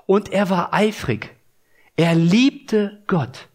Und 0.06 0.32
er 0.32 0.48
war 0.48 0.72
eifrig. 0.72 1.34
Er 1.96 2.14
liebte 2.14 3.02
Gott. 3.08 3.48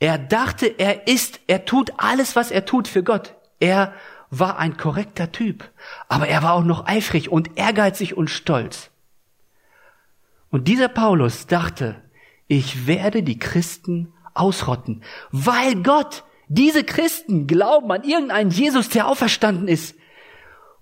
Er 0.00 0.18
dachte, 0.18 0.66
er 0.66 1.06
ist, 1.06 1.40
er 1.46 1.66
tut 1.66 1.92
alles, 1.98 2.34
was 2.34 2.50
er 2.50 2.64
tut 2.64 2.88
für 2.88 3.02
Gott. 3.02 3.34
Er 3.60 3.92
war 4.30 4.58
ein 4.58 4.78
korrekter 4.78 5.32
Typ. 5.32 5.70
Aber 6.08 6.28
er 6.28 6.42
war 6.42 6.54
auch 6.54 6.64
noch 6.64 6.86
eifrig 6.86 7.30
und 7.30 7.58
ehrgeizig 7.58 8.16
und 8.16 8.28
stolz. 8.28 8.90
Und 10.50 10.66
dieser 10.68 10.88
Paulus 10.88 11.46
dachte, 11.46 11.96
ich 12.46 12.86
werde 12.86 13.22
die 13.22 13.38
Christen 13.38 14.12
ausrotten, 14.34 15.02
weil 15.30 15.82
Gott 15.82 16.24
diese 16.48 16.84
Christen 16.84 17.46
glauben 17.46 17.90
an 17.90 18.04
irgendeinen 18.04 18.50
Jesus, 18.50 18.88
der 18.88 19.08
auferstanden 19.08 19.68
ist. 19.68 19.96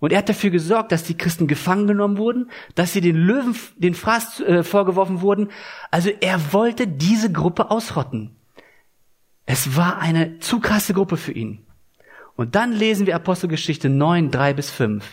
Und 0.00 0.12
er 0.12 0.18
hat 0.18 0.28
dafür 0.28 0.50
gesorgt, 0.50 0.90
dass 0.90 1.04
die 1.04 1.16
Christen 1.16 1.46
gefangen 1.46 1.86
genommen 1.86 2.18
wurden, 2.18 2.50
dass 2.74 2.92
sie 2.92 3.00
den 3.00 3.14
Löwen, 3.14 3.54
den 3.76 3.94
Fraß 3.94 4.40
äh, 4.40 4.64
vorgeworfen 4.64 5.20
wurden. 5.20 5.50
Also 5.92 6.10
er 6.20 6.52
wollte 6.52 6.88
diese 6.88 7.30
Gruppe 7.30 7.70
ausrotten. 7.70 8.34
Es 9.46 9.76
war 9.76 10.00
eine 10.00 10.40
zu 10.40 10.58
krasse 10.58 10.92
Gruppe 10.92 11.16
für 11.16 11.30
ihn. 11.30 11.64
Und 12.34 12.56
dann 12.56 12.72
lesen 12.72 13.06
wir 13.06 13.14
Apostelgeschichte 13.14 13.88
9, 13.88 14.32
3 14.32 14.54
bis 14.54 14.70
5. 14.70 15.04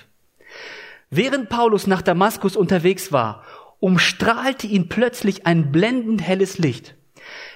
Während 1.11 1.49
Paulus 1.49 1.85
nach 1.85 2.01
Damaskus 2.01 2.55
unterwegs 2.55 3.11
war 3.11 3.43
umstrahlte 3.79 4.67
ihn 4.67 4.89
plötzlich 4.89 5.45
ein 5.45 5.71
blendend 5.71 6.21
helles 6.21 6.57
Licht. 6.57 6.95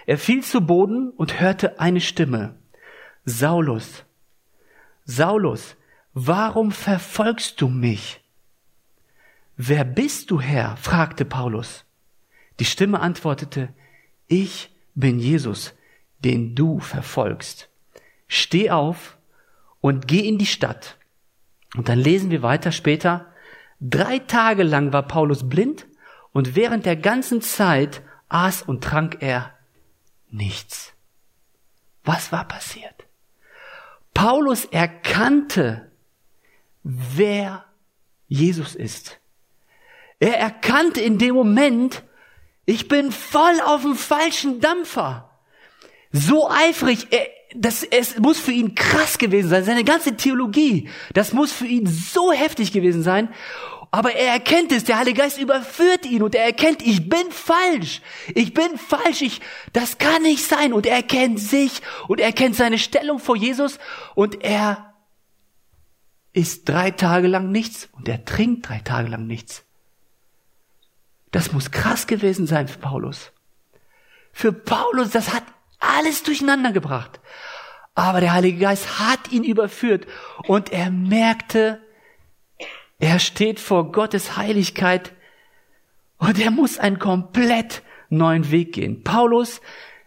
Er 0.05 0.17
fiel 0.17 0.43
zu 0.43 0.61
Boden 0.61 1.09
und 1.09 1.39
hörte 1.39 1.79
eine 1.79 2.01
Stimme. 2.01 2.55
Saulus, 3.25 4.03
Saulus, 5.05 5.75
warum 6.13 6.71
verfolgst 6.71 7.59
du 7.61 7.67
mich? 7.67 8.21
Wer 9.55 9.83
bist 9.83 10.31
du, 10.31 10.39
Herr? 10.39 10.77
fragte 10.77 11.25
Paulus. 11.25 11.85
Die 12.59 12.65
Stimme 12.65 12.99
antwortete, 12.99 13.69
ich 14.27 14.73
bin 14.95 15.19
Jesus, 15.19 15.73
den 16.19 16.55
du 16.55 16.79
verfolgst. 16.79 17.69
Steh 18.27 18.71
auf 18.71 19.17
und 19.81 20.07
geh 20.07 20.27
in 20.27 20.37
die 20.37 20.45
Stadt. 20.45 20.97
Und 21.75 21.89
dann 21.89 21.99
lesen 21.99 22.31
wir 22.31 22.41
weiter 22.41 22.71
später, 22.71 23.27
drei 23.79 24.19
Tage 24.19 24.63
lang 24.63 24.93
war 24.93 25.03
Paulus 25.03 25.47
blind 25.49 25.85
und 26.33 26.55
während 26.55 26.85
der 26.85 26.97
ganzen 26.97 27.41
Zeit 27.41 28.01
aß 28.27 28.63
und 28.63 28.83
trank 28.83 29.17
er 29.21 29.53
nichts. 30.29 30.93
Was 32.03 32.31
war 32.31 32.47
passiert? 32.47 33.07
Paulus 34.13 34.65
erkannte, 34.65 35.91
wer 36.83 37.65
Jesus 38.27 38.75
ist. 38.75 39.19
Er 40.19 40.37
erkannte 40.37 41.01
in 41.01 41.17
dem 41.17 41.35
Moment, 41.35 42.03
ich 42.65 42.87
bin 42.87 43.11
voll 43.11 43.59
auf 43.65 43.81
dem 43.81 43.95
falschen 43.95 44.59
Dampfer. 44.59 45.29
So 46.11 46.49
eifrig, 46.49 47.07
er, 47.11 47.27
das, 47.55 47.83
es 47.83 48.17
muss 48.19 48.39
für 48.39 48.51
ihn 48.51 48.75
krass 48.75 49.17
gewesen 49.17 49.49
sein, 49.49 49.63
seine 49.63 49.83
ganze 49.83 50.15
Theologie, 50.15 50.89
das 51.13 51.33
muss 51.33 51.51
für 51.51 51.65
ihn 51.65 51.87
so 51.87 52.31
heftig 52.31 52.71
gewesen 52.71 53.03
sein. 53.03 53.29
Aber 53.93 54.15
er 54.15 54.33
erkennt 54.33 54.71
es, 54.71 54.85
der 54.85 54.97
Heilige 54.97 55.21
Geist 55.21 55.37
überführt 55.37 56.07
ihn 56.07 56.23
und 56.23 56.33
er 56.33 56.45
erkennt, 56.45 56.81
ich 56.81 57.09
bin 57.09 57.29
falsch. 57.29 58.01
Ich 58.33 58.55
bin 58.55 58.79
falsch, 58.79 59.21
ich, 59.21 59.39
das 59.71 59.99
kann 59.99 60.23
nicht 60.23 60.43
sein. 60.43 60.73
Und 60.73 60.87
er 60.87 60.95
erkennt 60.95 61.39
sich 61.39 61.79
und 62.07 62.19
er 62.19 62.33
kennt 62.33 62.55
seine 62.55 62.79
Stellung 62.79 63.19
vor 63.19 63.35
Jesus 63.35 63.77
und 64.15 64.43
er 64.43 64.95
isst 66.33 66.67
drei 66.67 66.89
Tage 66.89 67.27
lang 67.27 67.51
nichts 67.51 67.87
und 67.91 68.07
er 68.07 68.25
trinkt 68.25 68.67
drei 68.67 68.79
Tage 68.79 69.09
lang 69.09 69.27
nichts. 69.27 69.63
Das 71.29 71.51
muss 71.51 71.69
krass 71.69 72.07
gewesen 72.07 72.47
sein 72.47 72.67
für 72.67 72.79
Paulus. 72.79 73.31
Für 74.31 74.53
Paulus, 74.53 75.11
das 75.11 75.35
hat 75.35 75.43
alles 75.77 76.23
durcheinander 76.23 76.71
gebracht. 76.71 77.19
Aber 77.93 78.21
der 78.21 78.33
Heilige 78.33 78.57
Geist 78.57 78.99
hat 78.99 79.31
ihn 79.31 79.43
überführt 79.43 80.07
und 80.47 80.71
er 80.71 80.89
merkte, 80.89 81.79
er 83.03 83.19
steht 83.19 83.59
vor 83.59 83.91
Gottes 83.91 84.37
Heiligkeit 84.37 85.11
und 86.19 86.39
er 86.39 86.51
muss 86.51 86.77
einen 86.77 86.99
komplett 86.99 87.83
neuen 88.07 88.49
Weg 88.49 88.71
gehen. 88.71 89.03
Paulus 89.03 89.59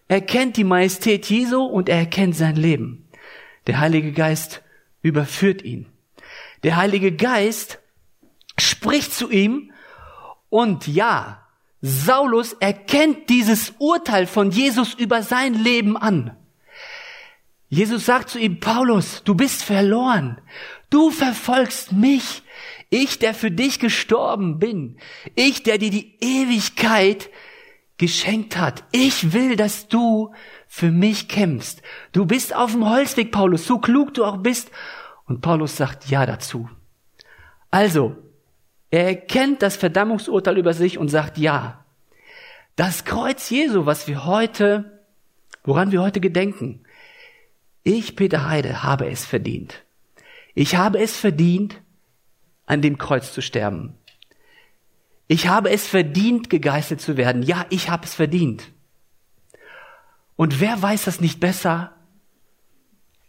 erkennt 0.09 0.57
die 0.57 0.65
Majestät 0.65 1.27
Jesu 1.27 1.63
und 1.63 1.91
er 1.91 1.99
erkennt 1.99 2.37
sein 2.37 2.57
Leben. 2.57 3.07
Der 3.67 3.81
Heilige 3.81 4.13
Geist 4.13 4.63
überführt 5.03 5.61
ihn. 5.61 5.85
Der 6.63 6.77
Heilige 6.77 7.13
Geist 7.15 7.81
spricht 8.59 9.13
zu 9.13 9.31
ihm 9.31 9.73
und 10.49 10.87
ja, 10.87 11.47
Saulus 11.83 12.55
erkennt 12.55 13.29
dieses 13.29 13.75
Urteil 13.79 14.27
von 14.27 14.51
Jesus 14.51 14.95
über 14.95 15.23
sein 15.23 15.53
Leben 15.53 15.99
an. 15.99 16.35
Jesus 17.69 18.07
sagt 18.07 18.31
zu 18.31 18.39
ihm, 18.39 18.59
Paulus, 18.59 19.23
du 19.23 19.35
bist 19.35 19.65
verloren. 19.65 20.41
Du 20.89 21.11
verfolgst 21.11 21.93
mich. 21.93 22.43
Ich, 22.89 23.19
der 23.19 23.35
für 23.35 23.51
dich 23.51 23.79
gestorben 23.81 24.59
bin. 24.59 24.99
Ich, 25.35 25.63
der 25.63 25.79
dir 25.79 25.91
die 25.91 26.17
Ewigkeit 26.21 27.31
geschenkt 27.99 28.57
hat. 28.57 28.85
Ich 28.93 29.33
will, 29.33 29.57
dass 29.57 29.89
du 29.89 30.33
für 30.69 30.91
mich 30.91 31.29
kämpfst. 31.29 31.83
Du 32.13 32.27
bist 32.27 32.55
auf 32.55 32.73
dem 32.73 32.89
Holzweg, 32.89 33.33
Paulus, 33.33 33.67
so 33.67 33.79
klug 33.79 34.15
du 34.15 34.25
auch 34.25 34.39
bist. 34.39 34.71
Und 35.25 35.41
Paulus 35.41 35.77
sagt 35.77 36.09
Ja 36.09 36.27
dazu. 36.27 36.69
Also, 37.71 38.17
er 38.91 39.07
erkennt 39.07 39.63
das 39.63 39.77
Verdammungsurteil 39.77 40.59
über 40.59 40.73
sich 40.73 40.99
und 40.99 41.09
sagt 41.09 41.39
Ja. 41.39 41.85
Das 42.77 43.05
Kreuz 43.05 43.49
Jesu, 43.49 43.87
was 43.87 44.07
wir 44.07 44.27
heute, 44.27 45.01
woran 45.65 45.93
wir 45.93 46.03
heute 46.03 46.21
gedenken, 46.21 46.83
ich, 47.83 48.17
Peter 48.17 48.49
Heide, 48.49 48.83
habe 48.83 49.09
es 49.09 49.25
verdient. 49.25 49.85
Ich 50.55 50.77
habe 50.77 50.99
es 50.99 51.17
verdient, 51.17 51.81
an 52.67 52.83
dem 52.83 52.99
Kreuz 52.99 53.33
zu 53.33 53.41
sterben. 53.41 53.95
Ich 55.29 55.49
habe 55.49 55.71
es 55.71 55.87
verdient, 55.87 56.51
gegeißelt 56.51 57.01
zu 57.01 57.17
werden. 57.17 57.43
Ja, 57.43 57.67
ich 57.71 57.91
habe 57.91 58.05
es 58.05 58.15
verdient. 58.15 58.73
Und 60.37 60.61
wer 60.61 60.81
weiß 60.81 61.05
das 61.05 61.21
nicht 61.21 61.41
besser 61.41 61.93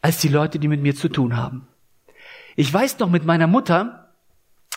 als 0.02 0.20
die 0.20 0.28
Leute, 0.28 0.60
die 0.60 0.68
mit 0.68 0.82
mir 0.82 0.96
zu 0.96 1.10
tun 1.10 1.38
haben? 1.38 1.68
Ich 2.56 2.72
weiß 2.72 3.00
noch 3.00 3.10
mit 3.10 3.26
meiner 3.26 3.48
Mutter, 3.48 4.14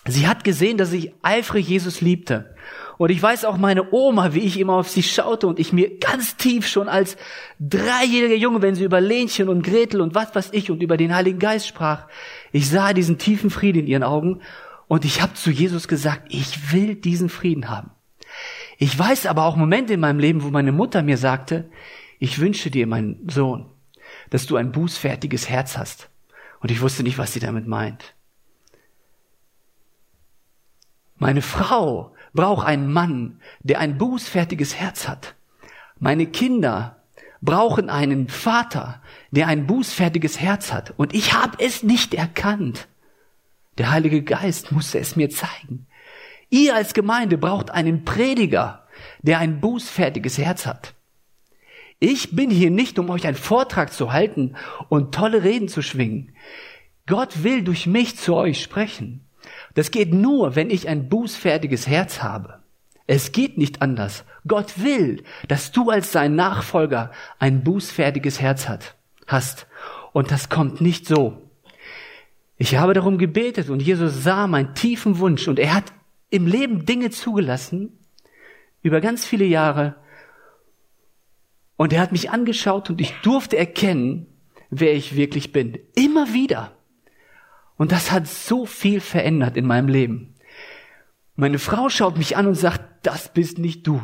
sie 0.07 0.29
hat 0.29 0.45
gesehen, 0.45 0.79
dass 0.79 0.93
ich 0.93 1.13
eifrig 1.23 1.69
Jesus 1.69 2.01
liebte. 2.01 2.55
Und 3.01 3.09
ich 3.09 3.23
weiß 3.23 3.47
auch 3.47 3.57
meine 3.57 3.95
Oma, 3.95 4.35
wie 4.35 4.41
ich 4.41 4.61
immer 4.61 4.75
auf 4.75 4.91
sie 4.91 5.03
schaute 5.03 5.47
und 5.47 5.59
ich 5.59 5.73
mir 5.73 5.97
ganz 5.97 6.37
tief 6.37 6.67
schon 6.67 6.87
als 6.87 7.17
dreijähriger 7.59 8.35
Junge, 8.35 8.61
wenn 8.61 8.75
sie 8.75 8.85
über 8.85 9.01
Lenchen 9.01 9.49
und 9.49 9.63
Gretel 9.63 10.03
und 10.03 10.15
was 10.15 10.35
weiß 10.35 10.51
ich 10.53 10.71
und 10.71 10.83
über 10.83 10.99
den 10.99 11.15
Heiligen 11.15 11.39
Geist 11.39 11.67
sprach, 11.67 12.09
ich 12.53 12.69
sah 12.69 12.93
diesen 12.93 13.17
tiefen 13.17 13.49
Frieden 13.49 13.79
in 13.79 13.87
ihren 13.87 14.03
Augen 14.03 14.43
und 14.87 15.07
ich 15.07 15.23
habe 15.23 15.33
zu 15.33 15.51
Jesus 15.51 15.89
gesagt, 15.89 16.27
ich 16.29 16.75
will 16.75 16.95
diesen 16.95 17.31
Frieden 17.31 17.71
haben. 17.71 17.91
Ich 18.77 18.99
weiß 18.99 19.25
aber 19.25 19.47
auch 19.47 19.57
Momente 19.57 19.95
in 19.95 20.01
meinem 20.01 20.19
Leben, 20.19 20.43
wo 20.43 20.51
meine 20.51 20.71
Mutter 20.71 21.03
mir 21.03 21.17
sagte, 21.17 21.71
ich 22.19 22.39
wünsche 22.39 22.71
dir, 22.71 22.87
mein 22.87 23.27
Sohn, 23.31 23.71
dass 24.29 24.45
du 24.45 24.57
ein 24.57 24.73
bußfertiges 24.73 25.49
Herz 25.49 25.79
hast. 25.79 26.11
Und 26.61 26.71
ich 26.71 26.83
wusste 26.83 27.03
nicht, 27.03 27.17
was 27.17 27.33
sie 27.33 27.41
damit 27.41 27.67
meint. 27.67 28.15
Meine 31.17 31.41
Frau 31.41 32.15
braucht 32.33 32.67
einen 32.67 32.93
Mann, 32.93 33.41
der 33.61 33.81
ein 33.81 33.99
bußfertiges 33.99 34.77
Herz 34.77 35.09
hat. 35.09 35.35
Meine 35.99 36.27
Kinder 36.27 36.97
brauchen 37.43 37.91
einen 37.91 38.29
Vater, 38.29 39.01
der 39.31 39.49
ein 39.49 39.67
bußfertiges 39.67 40.41
Herz 40.41 40.73
hat. 40.73 40.95
Und 40.97 41.15
ich 41.15 41.35
habe 41.35 41.57
es 41.59 41.83
nicht 41.83 42.15
erkannt. 42.15 42.89
Der 43.79 43.91
Heilige 43.91 44.23
Geist 44.23 44.73
musste 44.73 44.99
es 44.99 45.17
mir 45.17 45.31
zeigen. 45.31 45.87
Ihr 46.51 46.75
als 46.75 46.95
Gemeinde 46.95 47.39
braucht 47.39 47.71
einen 47.71 48.05
Prediger, 48.05 48.87
der 49.23 49.39
ein 49.39 49.61
bußfertiges 49.61 50.39
Herz 50.39 50.67
hat. 50.67 50.95
Ich 51.99 52.35
bin 52.35 52.51
hier 52.51 52.71
nicht, 52.71 52.99
um 52.99 53.11
euch 53.11 53.27
einen 53.27 53.37
Vortrag 53.37 53.93
zu 53.93 54.13
halten 54.13 54.57
und 54.89 55.15
tolle 55.15 55.45
Reden 55.45 55.69
zu 55.69 55.83
schwingen. 55.83 56.35
Gott 57.07 57.43
will 57.43 57.63
durch 57.63 57.87
mich 57.87 58.17
zu 58.17 58.35
euch 58.35 58.63
sprechen. 58.63 59.25
Das 59.75 59.91
geht 59.91 60.13
nur, 60.13 60.57
wenn 60.57 60.71
ich 60.71 60.89
ein 60.89 61.09
bußfertiges 61.09 61.87
Herz 61.87 62.23
habe. 62.23 62.61
Es 63.07 63.33
geht 63.33 63.59
nicht 63.59 63.83
anders. 63.83 64.25
Gott 64.47 64.83
will, 64.83 65.25
dass 65.49 65.73
du 65.73 65.91
als 65.91 66.13
sein 66.13 66.35
Nachfolger 66.35 67.11
ein 67.39 67.65
bußfertiges 67.65 68.41
Herz 68.41 68.69
hat, 68.69 68.97
hast. 69.27 69.67
Und 70.13 70.31
das 70.31 70.49
kommt 70.49 70.81
nicht 70.81 71.07
so. 71.07 71.51
Ich 72.57 72.77
habe 72.77 72.95
darum 72.95 73.19
gebetet 73.19 73.71
und 73.71 73.81
Jesus 73.81 74.23
sah 74.23 74.47
meinen 74.47 74.75
tiefen 74.75 75.19
Wunsch 75.19 75.49
und 75.49 75.59
er 75.59 75.75
hat 75.75 75.93
im 76.31 76.47
Leben 76.47 76.85
Dinge 76.87 77.11
zugelassen, 77.11 77.99
über 78.83 79.01
ganz 79.01 79.25
viele 79.25 79.45
Jahre. 79.45 79.97
Und 81.77 81.93
er 81.93 82.01
hat 82.01 82.13
mich 82.13 82.31
angeschaut 82.31 82.91
und 82.91 83.01
ich 83.01 83.13
durfte 83.23 83.57
erkennen, 83.57 84.27
wer 84.69 84.95
ich 84.95 85.17
wirklich 85.17 85.53
bin. 85.53 85.79
Immer 85.95 86.33
wieder. 86.33 86.73
Und 87.81 87.93
das 87.93 88.11
hat 88.11 88.27
so 88.29 88.67
viel 88.67 89.01
verändert 89.01 89.57
in 89.57 89.67
meinem 89.67 89.89
Leben. 89.89 90.35
Meine 91.35 91.59
Frau 91.59 91.89
schaut 91.89 92.19
mich 92.19 92.37
an 92.37 92.47
und 92.47 92.55
sagt, 92.55 93.07
das 93.07 93.33
bist 93.33 93.57
nicht 93.57 93.87
du. 93.87 94.03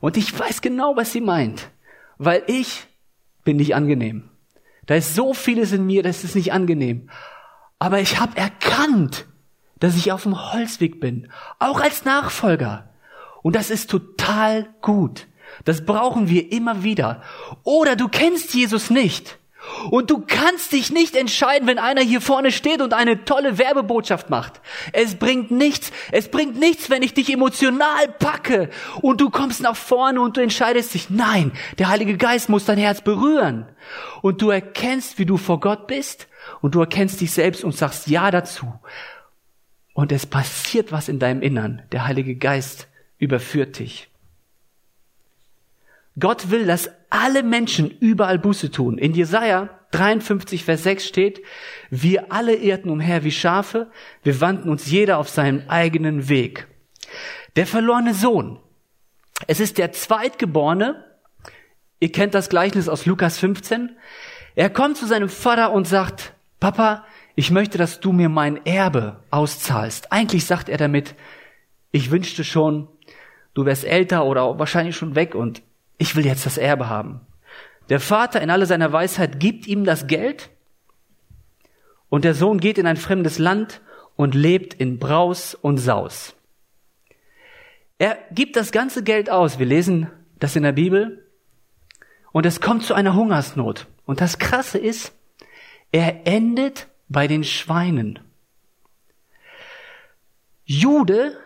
Und 0.00 0.18
ich 0.18 0.38
weiß 0.38 0.60
genau, 0.60 0.94
was 0.94 1.12
sie 1.12 1.22
meint, 1.22 1.70
weil 2.18 2.42
ich 2.48 2.86
bin 3.44 3.56
nicht 3.56 3.74
angenehm. 3.74 4.28
Da 4.84 4.94
ist 4.96 5.14
so 5.14 5.32
vieles 5.32 5.72
in 5.72 5.86
mir, 5.86 6.02
das 6.02 6.22
ist 6.22 6.34
nicht 6.34 6.52
angenehm. 6.52 7.08
Aber 7.78 7.98
ich 7.98 8.20
habe 8.20 8.36
erkannt, 8.36 9.24
dass 9.78 9.96
ich 9.96 10.12
auf 10.12 10.24
dem 10.24 10.52
Holzweg 10.52 11.00
bin, 11.00 11.32
auch 11.58 11.80
als 11.80 12.04
Nachfolger. 12.04 12.90
Und 13.40 13.56
das 13.56 13.70
ist 13.70 13.88
total 13.88 14.68
gut. 14.82 15.28
Das 15.64 15.86
brauchen 15.86 16.28
wir 16.28 16.52
immer 16.52 16.82
wieder. 16.82 17.22
Oder 17.62 17.96
du 17.96 18.08
kennst 18.08 18.52
Jesus 18.52 18.90
nicht. 18.90 19.38
Und 19.90 20.10
du 20.10 20.24
kannst 20.26 20.72
dich 20.72 20.90
nicht 20.90 21.16
entscheiden, 21.16 21.68
wenn 21.68 21.78
einer 21.78 22.00
hier 22.00 22.20
vorne 22.20 22.52
steht 22.52 22.80
und 22.80 22.92
eine 22.92 23.24
tolle 23.24 23.58
Werbebotschaft 23.58 24.30
macht. 24.30 24.60
Es 24.92 25.14
bringt 25.14 25.50
nichts. 25.50 25.92
Es 26.12 26.30
bringt 26.30 26.58
nichts, 26.58 26.90
wenn 26.90 27.02
ich 27.02 27.14
dich 27.14 27.32
emotional 27.32 28.08
packe 28.18 28.70
und 29.00 29.20
du 29.20 29.30
kommst 29.30 29.60
nach 29.60 29.76
vorne 29.76 30.20
und 30.20 30.36
du 30.36 30.40
entscheidest 30.40 30.94
dich. 30.94 31.10
Nein, 31.10 31.52
der 31.78 31.88
Heilige 31.88 32.16
Geist 32.16 32.48
muss 32.48 32.64
dein 32.64 32.78
Herz 32.78 33.00
berühren. 33.00 33.66
Und 34.22 34.42
du 34.42 34.50
erkennst, 34.50 35.18
wie 35.18 35.26
du 35.26 35.36
vor 35.36 35.60
Gott 35.60 35.86
bist 35.86 36.28
und 36.60 36.74
du 36.74 36.80
erkennst 36.80 37.20
dich 37.20 37.32
selbst 37.32 37.64
und 37.64 37.74
sagst 37.74 38.08
Ja 38.08 38.30
dazu. 38.30 38.72
Und 39.94 40.12
es 40.12 40.26
passiert 40.26 40.92
was 40.92 41.08
in 41.08 41.18
deinem 41.18 41.42
Innern. 41.42 41.82
Der 41.92 42.06
Heilige 42.06 42.36
Geist 42.36 42.88
überführt 43.18 43.78
dich. 43.78 44.07
Gott 46.18 46.50
will, 46.50 46.66
dass 46.66 46.90
alle 47.10 47.42
Menschen 47.42 47.90
überall 47.90 48.38
Buße 48.38 48.70
tun. 48.70 48.98
In 48.98 49.14
Jesaja 49.14 49.70
53, 49.92 50.64
Vers 50.64 50.82
6 50.82 51.06
steht, 51.06 51.42
wir 51.90 52.32
alle 52.32 52.54
irrten 52.54 52.90
umher 52.90 53.24
wie 53.24 53.30
Schafe, 53.30 53.90
wir 54.22 54.40
wandten 54.40 54.68
uns 54.68 54.90
jeder 54.90 55.18
auf 55.18 55.28
seinen 55.28 55.68
eigenen 55.68 56.28
Weg. 56.28 56.66
Der 57.56 57.66
verlorene 57.66 58.14
Sohn. 58.14 58.58
Es 59.46 59.60
ist 59.60 59.78
der 59.78 59.92
Zweitgeborene. 59.92 61.04
Ihr 62.00 62.12
kennt 62.12 62.34
das 62.34 62.48
Gleichnis 62.48 62.88
aus 62.88 63.06
Lukas 63.06 63.38
15. 63.38 63.96
Er 64.54 64.70
kommt 64.70 64.96
zu 64.96 65.06
seinem 65.06 65.28
Vater 65.28 65.72
und 65.72 65.86
sagt, 65.86 66.34
Papa, 66.60 67.04
ich 67.34 67.50
möchte, 67.50 67.78
dass 67.78 68.00
du 68.00 68.12
mir 68.12 68.28
mein 68.28 68.64
Erbe 68.66 69.22
auszahlst. 69.30 70.12
Eigentlich 70.12 70.44
sagt 70.44 70.68
er 70.68 70.76
damit, 70.76 71.14
ich 71.92 72.10
wünschte 72.10 72.44
schon, 72.44 72.88
du 73.54 73.64
wärst 73.64 73.84
älter 73.84 74.26
oder 74.26 74.58
wahrscheinlich 74.58 74.96
schon 74.96 75.14
weg 75.14 75.34
und 75.34 75.62
ich 75.98 76.16
will 76.16 76.24
jetzt 76.24 76.46
das 76.46 76.58
Erbe 76.58 76.88
haben. 76.88 77.20
Der 77.88 78.00
Vater 78.00 78.40
in 78.40 78.50
aller 78.50 78.66
seiner 78.66 78.92
Weisheit 78.92 79.40
gibt 79.40 79.66
ihm 79.66 79.84
das 79.84 80.06
Geld 80.06 80.50
und 82.08 82.24
der 82.24 82.34
Sohn 82.34 82.60
geht 82.60 82.78
in 82.78 82.86
ein 82.86 82.96
fremdes 82.96 83.38
Land 83.38 83.80
und 84.16 84.34
lebt 84.34 84.74
in 84.74 84.98
Braus 84.98 85.54
und 85.54 85.78
Saus. 85.78 86.34
Er 87.98 88.18
gibt 88.30 88.56
das 88.56 88.72
ganze 88.72 89.02
Geld 89.02 89.28
aus. 89.28 89.58
Wir 89.58 89.66
lesen 89.66 90.08
das 90.38 90.56
in 90.56 90.62
der 90.62 90.72
Bibel. 90.72 91.26
Und 92.30 92.46
es 92.46 92.60
kommt 92.60 92.84
zu 92.84 92.94
einer 92.94 93.14
Hungersnot. 93.14 93.86
Und 94.06 94.20
das 94.20 94.38
Krasse 94.38 94.78
ist, 94.78 95.12
er 95.90 96.26
endet 96.26 96.86
bei 97.08 97.26
den 97.26 97.42
Schweinen. 97.42 98.20
Jude 100.64 101.36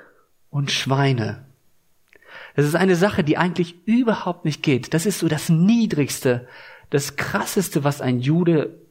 und 0.51 0.71
Schweine. 0.71 1.47
Das 2.55 2.67
ist 2.67 2.75
eine 2.75 2.97
Sache, 2.97 3.25
die 3.25 3.39
eigentlich 3.39 3.87
überhaupt 3.87 4.45
nicht 4.45 4.63
geht. 4.63 4.95
Das 4.95 5.07
ist 5.07 5.19
so 5.19 5.29
das 5.29 5.49
Niedrigste, 5.49 6.47
das 6.91 7.17
Krasseste, 7.17 7.85
was 7.85 8.01
ein 8.01 8.21
Jude, 8.21 8.83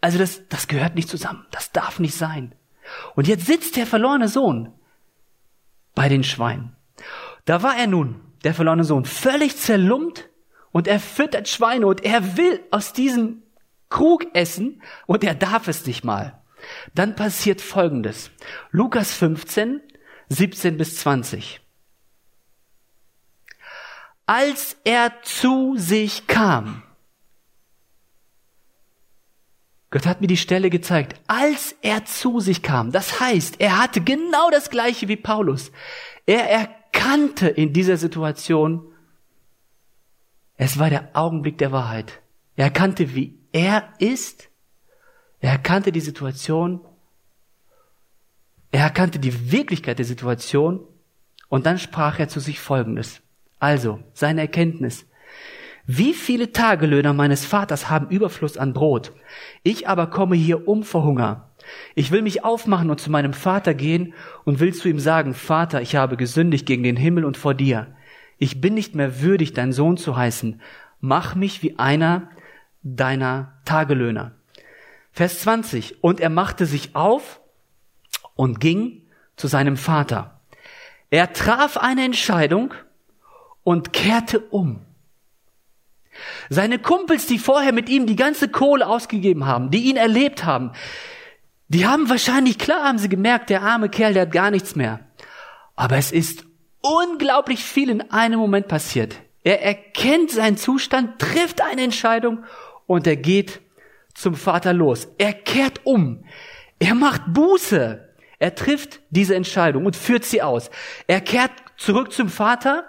also 0.00 0.18
das, 0.18 0.48
das 0.48 0.66
gehört 0.66 0.94
nicht 0.94 1.08
zusammen. 1.08 1.46
Das 1.50 1.72
darf 1.72 1.98
nicht 1.98 2.14
sein. 2.14 2.54
Und 3.14 3.28
jetzt 3.28 3.46
sitzt 3.46 3.76
der 3.76 3.86
verlorene 3.86 4.28
Sohn 4.28 4.72
bei 5.94 6.08
den 6.08 6.24
Schweinen. 6.24 6.76
Da 7.44 7.62
war 7.62 7.76
er 7.76 7.86
nun, 7.86 8.20
der 8.44 8.54
verlorene 8.54 8.84
Sohn, 8.84 9.04
völlig 9.04 9.56
zerlumpt 9.56 10.28
und 10.72 10.88
er 10.88 11.00
füttert 11.00 11.48
Schweine 11.48 11.86
und 11.86 12.04
er 12.04 12.36
will 12.36 12.60
aus 12.70 12.92
diesem 12.92 13.42
Krug 13.88 14.26
essen 14.34 14.82
und 15.06 15.24
er 15.24 15.34
darf 15.34 15.68
es 15.68 15.86
nicht 15.86 16.04
mal. 16.04 16.40
Dann 16.94 17.16
passiert 17.16 17.60
Folgendes. 17.60 18.30
Lukas 18.70 19.12
15, 19.14 19.80
17 20.28 20.76
bis 20.76 20.96
20. 20.96 21.60
Als 24.32 24.76
er 24.84 25.22
zu 25.22 25.74
sich 25.76 26.28
kam, 26.28 26.84
Gott 29.90 30.06
hat 30.06 30.20
mir 30.20 30.28
die 30.28 30.36
Stelle 30.36 30.70
gezeigt, 30.70 31.20
als 31.26 31.74
er 31.82 32.04
zu 32.04 32.38
sich 32.38 32.62
kam. 32.62 32.92
Das 32.92 33.18
heißt, 33.18 33.60
er 33.60 33.80
hatte 33.82 34.00
genau 34.00 34.48
das 34.52 34.70
gleiche 34.70 35.08
wie 35.08 35.16
Paulus. 35.16 35.72
Er 36.26 36.48
erkannte 36.48 37.48
in 37.48 37.72
dieser 37.72 37.96
Situation, 37.96 38.94
es 40.56 40.78
war 40.78 40.90
der 40.90 41.10
Augenblick 41.14 41.58
der 41.58 41.72
Wahrheit. 41.72 42.22
Er 42.54 42.66
erkannte, 42.66 43.16
wie 43.16 43.36
er 43.50 43.92
ist. 43.98 44.48
Er 45.40 45.50
erkannte 45.50 45.90
die 45.90 46.00
Situation. 46.00 46.80
Er 48.70 48.82
erkannte 48.82 49.18
die 49.18 49.50
Wirklichkeit 49.50 49.98
der 49.98 50.06
Situation. 50.06 50.86
Und 51.48 51.66
dann 51.66 51.80
sprach 51.80 52.20
er 52.20 52.28
zu 52.28 52.38
sich 52.38 52.60
Folgendes. 52.60 53.22
Also, 53.60 54.00
seine 54.12 54.40
Erkenntnis. 54.40 55.06
Wie 55.86 56.14
viele 56.14 56.52
Tagelöhner 56.52 57.12
meines 57.12 57.44
Vaters 57.44 57.88
haben 57.88 58.08
Überfluss 58.08 58.56
an 58.56 58.72
Brot? 58.72 59.12
Ich 59.62 59.88
aber 59.88 60.08
komme 60.08 60.34
hier 60.34 60.66
um 60.66 60.82
vor 60.82 61.04
Hunger. 61.04 61.50
Ich 61.94 62.10
will 62.10 62.22
mich 62.22 62.44
aufmachen 62.44 62.90
und 62.90 63.00
zu 63.00 63.10
meinem 63.10 63.32
Vater 63.32 63.74
gehen 63.74 64.14
und 64.44 64.60
will 64.60 64.74
zu 64.74 64.88
ihm 64.88 64.98
sagen, 64.98 65.34
Vater, 65.34 65.82
ich 65.82 65.96
habe 65.96 66.16
gesündigt 66.16 66.66
gegen 66.66 66.82
den 66.82 66.96
Himmel 66.96 67.24
und 67.24 67.36
vor 67.36 67.54
dir. 67.54 67.94
Ich 68.38 68.60
bin 68.60 68.74
nicht 68.74 68.94
mehr 68.94 69.20
würdig, 69.20 69.52
dein 69.52 69.72
Sohn 69.72 69.96
zu 69.96 70.16
heißen. 70.16 70.60
Mach 71.00 71.34
mich 71.34 71.62
wie 71.62 71.78
einer 71.78 72.30
deiner 72.82 73.60
Tagelöhner. 73.64 74.32
Vers 75.12 75.40
20. 75.40 76.02
Und 76.02 76.20
er 76.20 76.30
machte 76.30 76.66
sich 76.66 76.96
auf 76.96 77.40
und 78.34 78.60
ging 78.60 79.02
zu 79.36 79.48
seinem 79.48 79.76
Vater. 79.76 80.40
Er 81.10 81.32
traf 81.32 81.76
eine 81.76 82.04
Entscheidung 82.04 82.72
und 83.62 83.92
kehrte 83.92 84.40
um. 84.40 84.80
Seine 86.48 86.78
Kumpels, 86.78 87.26
die 87.26 87.38
vorher 87.38 87.72
mit 87.72 87.88
ihm 87.88 88.06
die 88.06 88.16
ganze 88.16 88.48
Kohle 88.48 88.86
ausgegeben 88.86 89.46
haben, 89.46 89.70
die 89.70 89.84
ihn 89.84 89.96
erlebt 89.96 90.44
haben, 90.44 90.72
die 91.68 91.86
haben 91.86 92.08
wahrscheinlich, 92.08 92.58
klar 92.58 92.84
haben 92.84 92.98
sie 92.98 93.08
gemerkt, 93.08 93.48
der 93.48 93.62
arme 93.62 93.88
Kerl, 93.88 94.14
der 94.14 94.22
hat 94.22 94.32
gar 94.32 94.50
nichts 94.50 94.74
mehr. 94.74 95.00
Aber 95.76 95.96
es 95.96 96.10
ist 96.10 96.44
unglaublich 96.80 97.64
viel 97.64 97.90
in 97.90 98.10
einem 98.10 98.40
Moment 98.40 98.66
passiert. 98.66 99.16
Er 99.44 99.62
erkennt 99.62 100.30
seinen 100.32 100.56
Zustand, 100.56 101.20
trifft 101.20 101.62
eine 101.62 101.82
Entscheidung 101.82 102.44
und 102.86 103.06
er 103.06 103.16
geht 103.16 103.60
zum 104.14 104.34
Vater 104.34 104.72
los. 104.72 105.08
Er 105.18 105.32
kehrt 105.32 105.80
um. 105.84 106.24
Er 106.80 106.94
macht 106.94 107.22
Buße. 107.28 108.08
Er 108.40 108.54
trifft 108.54 109.00
diese 109.10 109.36
Entscheidung 109.36 109.86
und 109.86 109.96
führt 109.96 110.24
sie 110.24 110.42
aus. 110.42 110.70
Er 111.06 111.20
kehrt 111.20 111.52
zurück 111.76 112.12
zum 112.12 112.28
Vater 112.28 112.84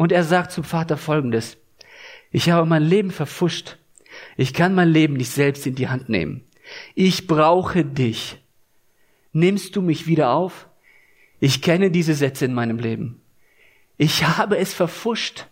und 0.00 0.12
er 0.12 0.24
sagt 0.24 0.50
zum 0.50 0.64
Vater 0.64 0.96
Folgendes. 0.96 1.58
Ich 2.30 2.48
habe 2.48 2.66
mein 2.66 2.82
Leben 2.82 3.10
verfuscht. 3.10 3.76
Ich 4.38 4.54
kann 4.54 4.74
mein 4.74 4.88
Leben 4.88 5.12
nicht 5.12 5.30
selbst 5.30 5.66
in 5.66 5.74
die 5.74 5.88
Hand 5.88 6.08
nehmen. 6.08 6.42
Ich 6.94 7.26
brauche 7.26 7.84
dich. 7.84 8.38
Nimmst 9.34 9.76
du 9.76 9.82
mich 9.82 10.06
wieder 10.06 10.30
auf? 10.30 10.70
Ich 11.38 11.60
kenne 11.60 11.90
diese 11.90 12.14
Sätze 12.14 12.46
in 12.46 12.54
meinem 12.54 12.78
Leben. 12.78 13.20
Ich 13.98 14.26
habe 14.26 14.56
es 14.56 14.72
verfuscht. 14.72 15.48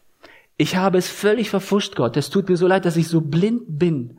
Ich 0.57 0.77
habe 0.77 0.97
es 0.97 1.11
völlig 1.11 1.51
verfuscht, 1.51 1.95
Gott. 1.95 2.17
Es 2.17 2.31
tut 2.31 2.49
mir 2.49 2.57
so 2.57 2.67
leid, 2.67 2.87
dass 2.87 2.97
ich 2.97 3.09
so 3.09 3.21
blind 3.21 3.65
bin. 3.79 4.19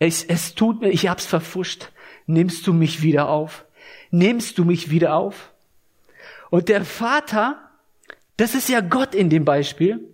Es, 0.00 0.24
es 0.24 0.56
tut 0.56 0.80
mir, 0.80 0.90
ich 0.90 1.06
hab's 1.06 1.24
verfuscht. 1.24 1.92
Nimmst 2.26 2.66
du 2.66 2.72
mich 2.72 3.00
wieder 3.02 3.28
auf? 3.28 3.64
Nimmst 4.10 4.58
du 4.58 4.64
mich 4.64 4.90
wieder 4.90 5.14
auf? 5.14 5.52
Und 6.50 6.68
der 6.68 6.84
Vater, 6.84 7.67
das 8.38 8.54
ist 8.54 8.68
ja 8.68 8.80
Gott 8.80 9.14
in 9.14 9.28
dem 9.28 9.44
Beispiel, 9.44 10.08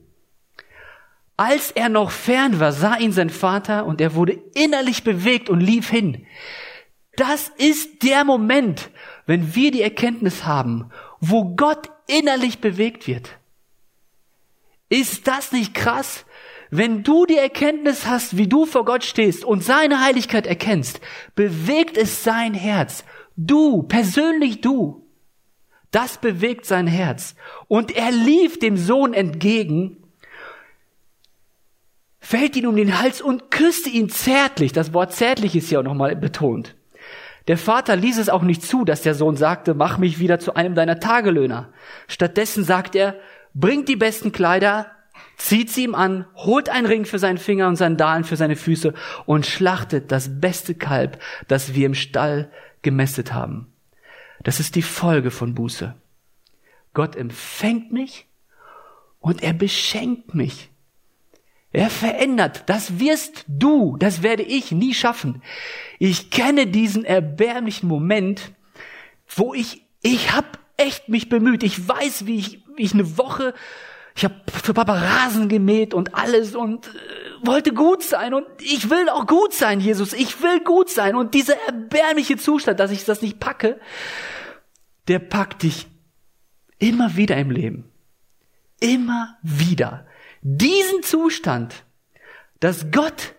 als 1.37 1.71
er 1.71 1.89
noch 1.89 2.11
fern 2.11 2.59
war, 2.59 2.73
sah 2.73 2.97
ihn 2.97 3.13
sein 3.13 3.31
Vater 3.31 3.87
und 3.87 4.01
er 4.01 4.15
wurde 4.15 4.39
innerlich 4.55 5.05
bewegt 5.05 5.51
und 5.51 5.61
lief 5.61 5.91
hin. 5.91 6.27
Das 7.17 7.53
ist 7.59 8.03
der 8.03 8.25
Moment, 8.25 8.91
wenn 9.27 9.55
wir 9.55 9.71
die 9.71 9.83
Erkenntnis 9.83 10.45
haben, 10.45 10.91
wo 11.21 11.55
Gott 11.55 11.91
innerlich 12.07 12.61
bewegt 12.61 13.07
wird. 13.07 13.31
Ist 14.89 15.27
das 15.27 15.53
nicht 15.53 15.75
krass? 15.75 16.25
Wenn 16.71 17.03
du 17.03 17.27
die 17.27 17.37
Erkenntnis 17.37 18.07
hast, 18.07 18.37
wie 18.37 18.49
du 18.49 18.65
vor 18.65 18.85
Gott 18.85 19.05
stehst 19.05 19.45
und 19.45 19.63
seine 19.63 20.01
Heiligkeit 20.01 20.47
erkennst, 20.47 21.01
bewegt 21.35 21.97
es 21.97 22.25
sein 22.25 22.55
Herz. 22.55 23.05
Du, 23.37 23.83
persönlich 23.83 24.61
du. 24.61 25.04
Das 25.95 26.19
bewegt 26.19 26.67
sein 26.67 26.87
Herz. 26.89 27.37
Und 27.69 27.95
er 27.95 28.11
lief 28.11 28.59
dem 28.59 28.77
Sohn 28.77 29.15
entgegen 29.15 30.05
fällt 32.25 32.57
ihn 32.57 32.67
um 32.67 32.75
den 32.75 32.99
Hals 32.99 33.21
und 33.21 33.51
küsste 33.51 33.91
ihn 33.91 34.09
zärtlich. 34.09 34.73
Das 34.73 34.95
Wort 34.95 35.13
zärtlich 35.13 35.55
ist 35.55 35.71
ja 35.71 35.81
auch 35.81 35.85
nochmal 35.85 36.17
betont. 36.17 36.75
Der 37.49 37.59
Vater 37.59 37.97
ließ 37.97 38.17
es 38.17 38.31
auch 38.31 38.43
nicht 38.43 38.63
zu, 38.63 38.87
dass 38.87 39.03
der 39.03 39.15
Sohn 39.15 39.37
sagte, 39.37 39.75
mach 39.75 39.99
mich 39.99 40.19
wieder 40.19 40.39
zu 40.39 40.55
einem 40.55 40.75
deiner 40.75 40.99
Tagelöhner. 41.01 41.69
Stattdessen 42.09 42.65
sagt 42.65 42.97
er, 42.97 43.17
bringt 43.53 43.91
die 43.91 43.97
besten 43.97 44.33
Kleider, 44.33 44.87
zieht 45.37 45.71
sie 45.71 45.85
ihm 45.85 45.95
an, 45.95 46.25
holt 46.35 46.71
einen 46.71 46.87
Ring 46.87 47.05
für 47.05 47.19
seinen 47.19 47.37
Finger 47.37 47.69
und 47.69 47.77
Sandalen 47.77 48.25
für 48.25 48.37
seine 48.37 48.57
Füße 48.57 48.95
und 49.27 49.45
schlachtet 49.45 50.11
das 50.11 50.41
beste 50.41 50.75
Kalb, 50.75 51.21
das 51.47 51.75
wir 51.75 51.85
im 51.85 51.95
Stall 51.95 52.51
gemästet 52.81 53.35
haben. 53.35 53.74
Das 54.45 54.61
ist 54.61 54.77
die 54.77 54.83
Folge 54.83 55.31
von 55.31 55.55
Buße. 55.55 55.95
Gott 56.93 57.17
empfängt 57.17 57.91
mich 57.91 58.27
und 59.19 59.43
er 59.43 59.53
beschenkt 59.53 60.35
mich. 60.35 60.71
Er 61.73 61.91
verändert. 61.91 62.63
Das 62.67 63.01
wirst 63.01 63.45
du, 63.49 63.97
das 63.97 64.23
werde 64.23 64.45
ich 64.45 64.71
nie 64.71 64.95
schaffen. 64.95 65.43
Ich 65.99 66.31
kenne 66.31 66.69
diesen 66.69 67.05
erbärmlichen 67.05 67.89
Moment, 67.89 68.53
wo 69.27 69.55
ich, 69.55 69.85
ich 70.03 70.33
habe 70.33 70.47
echt 70.77 71.09
mich 71.09 71.29
bemüht. 71.29 71.65
Ich 71.65 71.89
weiß, 71.89 72.27
wie 72.27 72.37
ich, 72.37 72.63
wie 72.77 72.83
ich 72.83 72.95
eine 72.95 73.19
Woche, 73.19 73.55
ich 74.15 74.25
habe 74.25 74.37
für 74.47 74.75
Papa 74.75 74.93
Rasen 74.95 75.49
gemäht 75.49 75.95
und 75.95 76.15
alles 76.15 76.55
und 76.55 76.87
äh, 76.87 77.47
wollte 77.47 77.75
gut 77.75 78.05
sein 78.05 78.33
und 78.35 78.47
ich 78.61 78.89
will 78.89 79.09
auch 79.09 79.27
gut 79.27 79.53
sein, 79.53 79.81
Jesus. 79.81 80.13
Ich 80.13 80.41
will 80.43 80.61
gut 80.61 80.89
sein 80.89 81.17
und 81.17 81.35
dieser 81.35 81.57
erbärmliche 81.67 82.37
Zustand, 82.37 82.79
dass 82.79 82.93
ich 82.93 83.05
das 83.05 83.23
nicht 83.23 83.41
packe, 83.41 83.81
der 85.09 85.19
packt 85.19 85.62
dich 85.62 85.87
immer 86.79 87.17
wieder 87.17 87.37
im 87.37 87.51
Leben. 87.51 87.90
Immer 88.81 89.37
wieder 89.43 90.07
Diesen 90.47 91.03
Zustand, 91.03 91.85
dass 92.61 92.90
Gott 92.90 93.35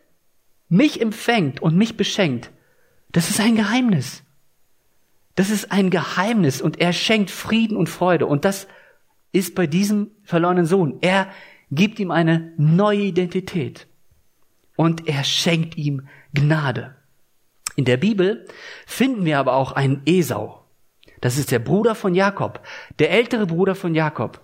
mich 0.69 1.01
empfängt 1.01 1.61
und 1.61 1.77
mich 1.77 1.97
beschenkt, 1.97 2.49
das 3.11 3.29
ist 3.29 3.39
ein 3.39 3.55
Geheimnis. 3.55 4.23
Das 5.35 5.51
ist 5.51 5.71
ein 5.71 5.91
Geheimnis 5.91 6.63
und 6.63 6.81
er 6.81 6.93
schenkt 6.93 7.29
Frieden 7.29 7.77
und 7.77 7.89
Freude 7.89 8.25
und 8.25 8.43
das 8.43 8.67
ist 9.33 9.53
bei 9.53 9.67
diesem 9.67 10.09
verlorenen 10.23 10.65
Sohn. 10.65 10.97
Er 11.01 11.29
gibt 11.69 11.99
ihm 11.99 12.09
eine 12.09 12.53
neue 12.57 13.01
Identität 13.01 13.85
und 14.75 15.07
er 15.07 15.23
schenkt 15.23 15.77
ihm 15.77 16.07
Gnade. 16.33 16.95
In 17.75 17.85
der 17.85 17.97
Bibel 17.97 18.47
finden 18.87 19.25
wir 19.25 19.37
aber 19.37 19.53
auch 19.53 19.73
einen 19.73 20.01
Esau. 20.07 20.64
Das 21.21 21.37
ist 21.37 21.51
der 21.51 21.59
Bruder 21.59 21.95
von 21.95 22.15
Jakob, 22.15 22.61
der 22.99 23.11
ältere 23.11 23.47
Bruder 23.47 23.75
von 23.75 23.95
Jakob. 23.95 24.41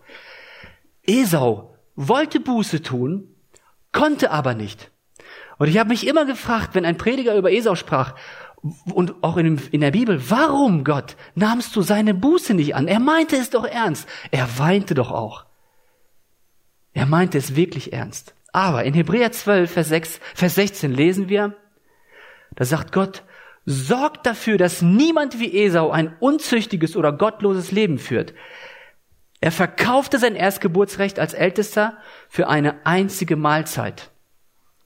Esau 1.03 1.75
wollte 1.95 2.39
Buße 2.39 2.81
tun, 2.81 3.35
konnte 3.91 4.31
aber 4.31 4.53
nicht. 4.53 4.91
Und 5.57 5.67
ich 5.67 5.77
habe 5.77 5.89
mich 5.89 6.07
immer 6.07 6.25
gefragt, 6.25 6.73
wenn 6.73 6.85
ein 6.85 6.97
Prediger 6.97 7.35
über 7.35 7.51
Esau 7.51 7.75
sprach, 7.75 8.15
und 8.93 9.23
auch 9.23 9.37
in, 9.37 9.59
in, 9.71 9.81
der 9.81 9.91
Bibel, 9.91 10.29
warum 10.29 10.83
Gott 10.83 11.15
nahmst 11.33 11.75
du 11.75 11.81
seine 11.81 12.13
Buße 12.13 12.53
nicht 12.53 12.75
an? 12.75 12.87
Er 12.87 12.99
meinte 12.99 13.35
es 13.35 13.49
doch 13.49 13.65
ernst. 13.65 14.07
Er 14.29 14.59
weinte 14.59 14.93
doch 14.93 15.11
auch. 15.11 15.45
Er 16.93 17.07
meinte 17.07 17.39
es 17.39 17.55
wirklich 17.55 17.91
ernst. 17.91 18.35
Aber 18.53 18.83
in 18.83 18.93
Hebräer 18.93 19.31
12, 19.31 19.71
Vers, 19.71 19.89
6, 19.89 20.19
Vers 20.35 20.55
16 20.55 20.93
lesen 20.93 21.29
wir, 21.29 21.55
da 22.55 22.65
sagt 22.65 22.91
Gott, 22.91 23.23
sorgt 23.65 24.25
dafür, 24.25 24.57
dass 24.57 24.81
niemand 24.81 25.39
wie 25.39 25.63
Esau 25.63 25.91
ein 25.91 26.15
unzüchtiges 26.19 26.95
oder 26.95 27.11
gottloses 27.11 27.71
Leben 27.71 27.97
führt. 27.97 28.33
Er 29.39 29.51
verkaufte 29.51 30.19
sein 30.19 30.35
Erstgeburtsrecht 30.35 31.19
als 31.19 31.33
Ältester 31.33 31.97
für 32.29 32.47
eine 32.47 32.85
einzige 32.85 33.35
Mahlzeit. 33.35 34.11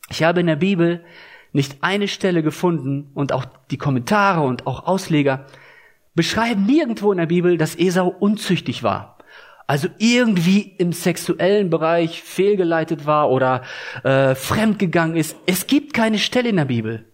Ich 0.10 0.24
habe 0.24 0.40
in 0.40 0.48
der 0.48 0.56
Bibel 0.56 1.04
nicht 1.52 1.78
eine 1.82 2.08
Stelle 2.08 2.44
gefunden 2.44 3.12
und 3.14 3.32
auch 3.32 3.46
die 3.72 3.78
Kommentare 3.78 4.42
und 4.42 4.68
auch 4.68 4.86
Ausleger 4.86 5.46
beschreiben 6.14 6.66
nirgendwo 6.66 7.12
in 7.12 7.18
der 7.18 7.26
Bibel, 7.26 7.58
dass 7.58 7.76
Esau 7.76 8.08
unzüchtig 8.08 8.84
war. 8.84 9.18
Also 9.68 9.88
irgendwie 9.98 10.76
im 10.78 10.94
sexuellen 10.94 11.70
Bereich 11.70 12.22
fehlgeleitet 12.22 13.06
war 13.06 13.32
oder 13.32 13.64
äh, 14.04 14.36
fremdgegangen 14.36 15.18
ist. 15.18 15.36
Es 15.48 15.66
gibt 15.66 15.94
keine 15.94 16.20
Stelle 16.20 16.50
in 16.50 16.58
der 16.58 16.66
Bibel. 16.66 17.06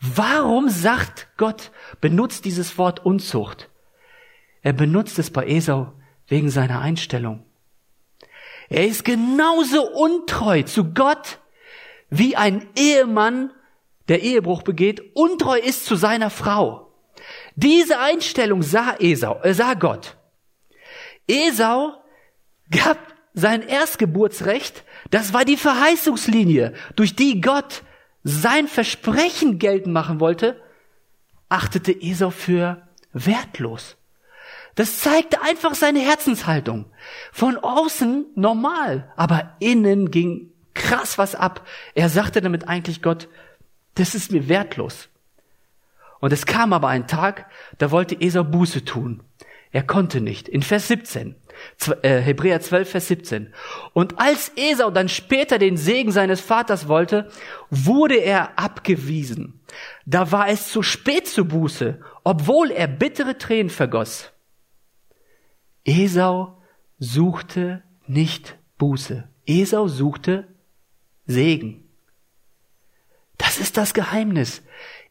Warum 0.00 0.70
sagt 0.70 1.28
Gott, 1.36 1.70
benutzt 2.00 2.46
dieses 2.46 2.78
Wort 2.78 3.04
Unzucht? 3.04 3.68
Er 4.62 4.72
benutzt 4.72 5.18
es 5.18 5.30
bei 5.30 5.46
Esau 5.46 5.92
wegen 6.26 6.48
seiner 6.48 6.80
Einstellung. 6.80 7.44
Er 8.70 8.86
ist 8.86 9.04
genauso 9.04 9.86
untreu 9.90 10.62
zu 10.62 10.94
Gott, 10.94 11.38
wie 12.08 12.34
ein 12.34 12.66
Ehemann, 12.76 13.52
der 14.08 14.22
Ehebruch 14.22 14.62
begeht, 14.62 15.02
untreu 15.14 15.58
ist 15.58 15.84
zu 15.84 15.96
seiner 15.96 16.30
Frau. 16.30 16.92
Diese 17.54 17.98
Einstellung 17.98 18.62
sah 18.62 18.96
Esau, 18.98 19.40
äh, 19.42 19.52
sah 19.52 19.74
Gott. 19.74 20.16
Esau 21.28 21.92
gab 22.70 22.98
sein 23.34 23.62
Erstgeburtsrecht, 23.62 24.84
das 25.10 25.32
war 25.32 25.44
die 25.44 25.56
Verheißungslinie, 25.56 26.72
durch 26.96 27.14
die 27.14 27.40
Gott 27.40 27.82
sein 28.22 28.68
Versprechen 28.68 29.58
geltend 29.58 29.92
machen 29.94 30.20
wollte, 30.20 30.60
achtete 31.48 31.92
Esau 31.92 32.30
für 32.30 32.86
wertlos. 33.12 33.96
Das 34.74 35.00
zeigte 35.00 35.42
einfach 35.42 35.74
seine 35.74 36.00
Herzenshaltung. 36.00 36.86
Von 37.32 37.56
außen 37.56 38.26
normal, 38.34 39.12
aber 39.16 39.56
innen 39.58 40.10
ging 40.10 40.52
krass 40.74 41.18
was 41.18 41.34
ab. 41.34 41.66
Er 41.94 42.08
sagte 42.08 42.40
damit 42.40 42.68
eigentlich 42.68 43.02
Gott, 43.02 43.28
das 43.94 44.14
ist 44.14 44.32
mir 44.32 44.48
wertlos. 44.48 45.08
Und 46.20 46.32
es 46.32 46.46
kam 46.46 46.72
aber 46.72 46.88
ein 46.88 47.06
Tag, 47.06 47.46
da 47.78 47.90
wollte 47.90 48.20
Esau 48.20 48.44
Buße 48.44 48.84
tun. 48.84 49.22
Er 49.72 49.82
konnte 49.82 50.20
nicht. 50.20 50.48
In 50.48 50.62
Vers 50.62 50.88
17, 50.88 51.30
äh, 51.30 51.34
Hebräer 52.02 52.60
12, 52.60 52.90
Vers 52.90 53.08
17. 53.08 53.52
Und 53.92 54.18
als 54.18 54.52
Esau 54.56 54.90
dann 54.90 55.08
später 55.08 55.58
den 55.58 55.76
Segen 55.76 56.12
seines 56.12 56.40
Vaters 56.40 56.88
wollte, 56.88 57.30
wurde 57.70 58.16
er 58.16 58.58
abgewiesen. 58.58 59.60
Da 60.06 60.32
war 60.32 60.48
es 60.48 60.70
zu 60.70 60.82
spät 60.82 61.28
zur 61.28 61.46
Buße, 61.46 62.00
obwohl 62.24 62.70
er 62.70 62.88
bittere 62.88 63.38
Tränen 63.38 63.70
vergoss. 63.70 64.32
Esau 65.84 66.60
suchte 66.98 67.82
nicht 68.06 68.56
Buße. 68.78 69.28
Esau 69.46 69.88
suchte 69.88 70.46
Segen. 71.26 71.88
Das 73.38 73.58
ist 73.58 73.76
das 73.76 73.94
Geheimnis. 73.94 74.62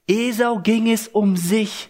Esau 0.07 0.59
ging 0.59 0.89
es 0.89 1.07
um 1.07 1.35
sich. 1.35 1.89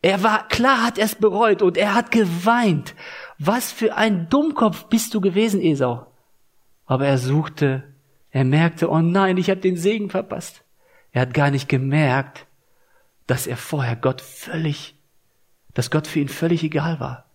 Er 0.00 0.22
war, 0.22 0.46
klar 0.48 0.84
hat 0.84 0.98
er 0.98 1.06
es 1.06 1.16
bereut 1.16 1.62
und 1.62 1.76
er 1.76 1.94
hat 1.94 2.10
geweint. 2.10 2.94
Was 3.38 3.70
für 3.70 3.94
ein 3.96 4.28
Dummkopf 4.28 4.86
bist 4.86 5.14
du 5.14 5.20
gewesen, 5.20 5.60
Esau? 5.62 6.06
Aber 6.86 7.06
er 7.06 7.18
suchte, 7.18 7.84
er 8.30 8.44
merkte, 8.44 8.90
oh 8.90 8.98
nein, 8.98 9.36
ich 9.36 9.50
habe 9.50 9.60
den 9.60 9.76
Segen 9.76 10.10
verpasst. 10.10 10.64
Er 11.12 11.22
hat 11.22 11.34
gar 11.34 11.50
nicht 11.50 11.68
gemerkt, 11.68 12.46
dass 13.26 13.46
er 13.46 13.56
vorher 13.56 13.96
Gott 13.96 14.20
völlig, 14.20 14.96
dass 15.74 15.90
Gott 15.90 16.06
für 16.06 16.18
ihn 16.20 16.28
völlig 16.28 16.64
egal 16.64 16.98
war. 16.98 17.26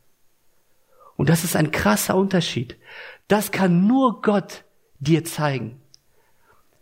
Und 1.15 1.29
das 1.29 1.43
ist 1.43 1.55
ein 1.55 1.71
krasser 1.71 2.15
Unterschied. 2.15 2.77
Das 3.27 3.51
kann 3.51 3.87
nur 3.87 4.21
Gott 4.21 4.63
dir 4.99 5.23
zeigen. 5.23 5.79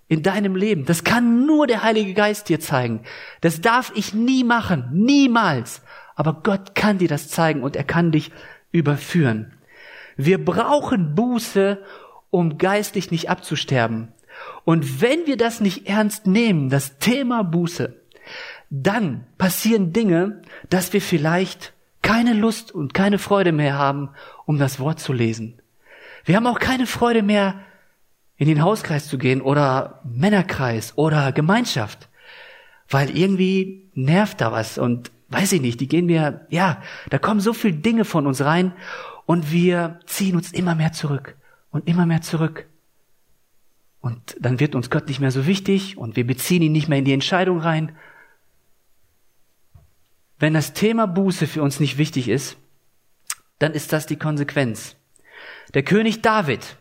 In 0.08 0.24
deinem 0.24 0.56
Leben. 0.56 0.86
Das 0.86 1.04
kann 1.04 1.46
nur 1.46 1.68
der 1.68 1.84
Heilige 1.84 2.14
Geist 2.14 2.50
dir 2.50 2.60
zeigen. 2.60 3.04
Das 3.42 3.62
darf 3.62 3.92
ich 3.96 4.14
nie 4.14 4.44
machen. 4.44 4.90
Niemals. 4.92 5.82
Aber 6.16 6.42
Gott 6.44 6.76
kann 6.76 6.98
dir 6.98 7.08
das 7.08 7.30
zeigen 7.30 7.64
und 7.64 7.76
er 7.76 7.84
kann 7.84 8.12
dich 8.12 8.32
überführen. 8.72 9.54
Wir 10.18 10.44
brauchen 10.44 11.16
Buße, 11.16 11.84
um 12.30 12.58
geistlich 12.58 13.12
nicht 13.12 13.30
abzusterben. 13.30 14.10
Und 14.64 15.02
wenn 15.02 15.26
wir 15.26 15.38
das 15.38 15.60
nicht 15.60 15.88
ernst 15.88 16.28
nehmen, 16.28 16.70
das 16.70 16.98
Thema 16.98 17.44
Buße, 17.44 17.96
dann 18.70 19.26
passieren 19.38 19.94
Dinge, 19.94 20.42
dass 20.70 20.94
wir 20.94 21.02
vielleicht 21.02 21.74
keine 22.02 22.34
Lust 22.34 22.72
und 22.72 22.94
keine 22.94 23.20
Freude 23.20 23.52
mehr 23.52 23.78
haben, 23.78 24.10
um 24.46 24.58
das 24.58 24.80
Wort 24.80 25.00
zu 25.00 25.14
lesen. 25.14 25.62
Wir 26.24 26.36
haben 26.36 26.48
auch 26.48 26.60
keine 26.60 26.88
Freude 26.88 27.22
mehr, 27.22 27.62
in 28.38 28.48
den 28.48 28.64
Hauskreis 28.64 29.08
zu 29.08 29.20
gehen 29.20 29.42
oder 29.42 30.02
Männerkreis 30.04 30.98
oder 30.98 31.32
Gemeinschaft, 31.32 32.10
weil 32.90 33.16
irgendwie 33.16 33.92
nervt 33.94 34.42
da 34.42 34.52
was 34.52 34.80
und 34.80 35.12
weiß 35.32 35.54
ich 35.54 35.62
nicht, 35.62 35.80
die 35.80 35.88
gehen 35.88 36.06
mir, 36.06 36.46
ja, 36.50 36.82
da 37.10 37.18
kommen 37.18 37.40
so 37.40 37.54
viele 37.54 37.78
Dinge 37.78 38.06
von 38.06 38.28
uns 38.28 38.42
rein 38.42 38.74
und 39.26 39.52
wir 39.52 40.00
ziehen 40.06 40.36
uns 40.36 40.52
immer 40.52 40.76
mehr 40.76 40.92
zurück 40.92 41.36
und 41.72 41.88
immer 41.88 42.06
mehr 42.06 42.22
zurück. 42.22 42.68
Und 44.02 44.36
dann 44.40 44.60
wird 44.60 44.76
uns 44.76 44.90
Gott 44.90 45.08
nicht 45.08 45.20
mehr 45.20 45.32
so 45.32 45.46
wichtig 45.46 45.98
und 45.98 46.16
wir 46.16 46.26
beziehen 46.26 46.62
ihn 46.62 46.72
nicht 46.72 46.90
mehr 46.90 47.00
in 47.00 47.06
die 47.06 47.14
Entscheidung 47.14 47.60
rein 47.60 47.92
wenn 50.42 50.56
das 50.56 50.74
Thema 50.74 51.06
Buße 51.06 51.46
für 51.46 51.62
uns 51.62 51.80
nicht 51.80 52.00
wichtig 52.00 52.28
ist, 52.28 52.58
dann 53.60 53.74
ist 53.74 53.94
das 53.94 54.08
die 54.08 54.16
Konsequenz. 54.16 54.96
Der 55.76 55.84
König 55.84 56.24
David, 56.24 56.78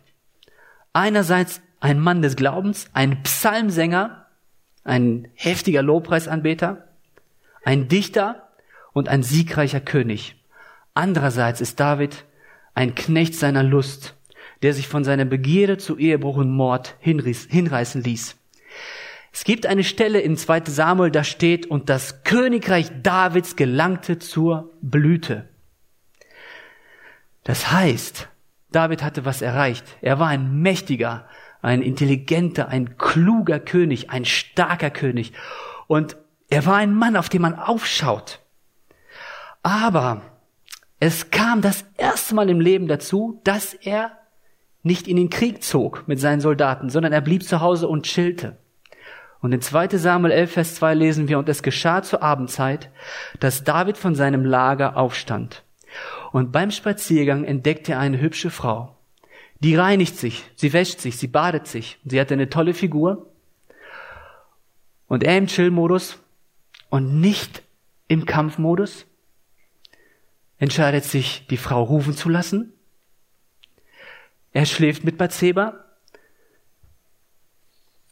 einerseits 0.94 1.60
ein 1.78 2.00
Mann 2.00 2.22
des 2.22 2.36
Glaubens, 2.36 2.88
ein 2.94 3.22
Psalmsänger, 3.22 4.26
ein 4.82 5.28
heftiger 5.34 5.82
Lobpreisanbeter, 5.82 6.88
ein 7.64 7.88
Dichter 7.88 8.48
und 8.92 9.08
ein 9.08 9.22
siegreicher 9.22 9.80
König. 9.80 10.36
Andererseits 10.94 11.60
ist 11.60 11.80
David 11.80 12.24
ein 12.74 12.94
Knecht 12.94 13.34
seiner 13.34 13.62
Lust, 13.62 14.14
der 14.62 14.74
sich 14.74 14.88
von 14.88 15.04
seiner 15.04 15.24
Begierde 15.24 15.78
zu 15.78 15.98
Ehebruch 15.98 16.36
und 16.36 16.50
Mord 16.50 16.96
hinreißen 17.00 18.02
ließ. 18.02 18.36
Es 19.32 19.44
gibt 19.44 19.66
eine 19.66 19.84
Stelle 19.84 20.20
in 20.20 20.36
2 20.36 20.62
Samuel, 20.66 21.10
da 21.10 21.22
steht, 21.22 21.66
und 21.66 21.88
das 21.88 22.24
Königreich 22.24 22.90
Davids 23.02 23.54
gelangte 23.56 24.18
zur 24.18 24.72
Blüte. 24.80 25.48
Das 27.44 27.70
heißt, 27.70 28.28
David 28.72 29.02
hatte 29.02 29.24
was 29.24 29.40
erreicht. 29.40 29.84
Er 30.00 30.18
war 30.18 30.28
ein 30.28 30.60
mächtiger, 30.62 31.28
ein 31.62 31.82
intelligenter, 31.82 32.68
ein 32.68 32.96
kluger 32.98 33.60
König, 33.60 34.10
ein 34.10 34.24
starker 34.24 34.90
König. 34.90 35.32
Und 35.86 36.16
er 36.50 36.66
war 36.66 36.76
ein 36.76 36.94
Mann, 36.94 37.16
auf 37.16 37.28
den 37.28 37.42
man 37.42 37.54
aufschaut. 37.54 38.40
Aber 39.62 40.22
es 40.98 41.30
kam 41.30 41.62
das 41.62 41.84
erste 41.96 42.34
Mal 42.34 42.50
im 42.50 42.60
Leben 42.60 42.88
dazu, 42.88 43.40
dass 43.44 43.74
er 43.74 44.12
nicht 44.82 45.08
in 45.08 45.16
den 45.16 45.30
Krieg 45.30 45.62
zog 45.62 46.06
mit 46.06 46.18
seinen 46.18 46.40
Soldaten, 46.40 46.90
sondern 46.90 47.12
er 47.12 47.20
blieb 47.20 47.44
zu 47.44 47.60
Hause 47.60 47.88
und 47.88 48.04
chillte. 48.04 48.56
Und 49.40 49.52
in 49.52 49.62
2 49.62 49.88
Samuel 49.96 50.32
11, 50.32 50.52
Vers 50.52 50.74
2 50.74 50.94
lesen 50.94 51.28
wir, 51.28 51.38
und 51.38 51.48
es 51.48 51.62
geschah 51.62 52.02
zur 52.02 52.22
Abendzeit, 52.22 52.90
dass 53.38 53.64
David 53.64 53.96
von 53.96 54.14
seinem 54.14 54.44
Lager 54.44 54.96
aufstand. 54.96 55.62
Und 56.32 56.52
beim 56.52 56.70
Spaziergang 56.70 57.44
entdeckte 57.44 57.92
er 57.92 58.00
eine 58.00 58.20
hübsche 58.20 58.50
Frau, 58.50 58.96
Die 59.60 59.76
reinigt 59.76 60.16
sich, 60.16 60.44
sie 60.56 60.72
wäscht 60.72 61.00
sich, 61.00 61.18
sie 61.18 61.26
badet 61.26 61.66
sich. 61.66 61.98
Sie 62.04 62.20
hat 62.20 62.32
eine 62.32 62.48
tolle 62.48 62.72
Figur. 62.72 63.26
Und 65.06 65.22
er 65.22 65.36
im 65.36 65.48
Chill-Modus 65.48 66.18
und 66.90 67.20
nicht 67.20 67.62
im 68.08 68.26
Kampfmodus 68.26 69.06
entscheidet 70.58 71.04
sich, 71.04 71.46
die 71.48 71.56
Frau 71.56 71.82
rufen 71.82 72.14
zu 72.14 72.28
lassen. 72.28 72.74
Er 74.52 74.66
schläft 74.66 75.04
mit 75.04 75.16
Bathseba. 75.16 75.84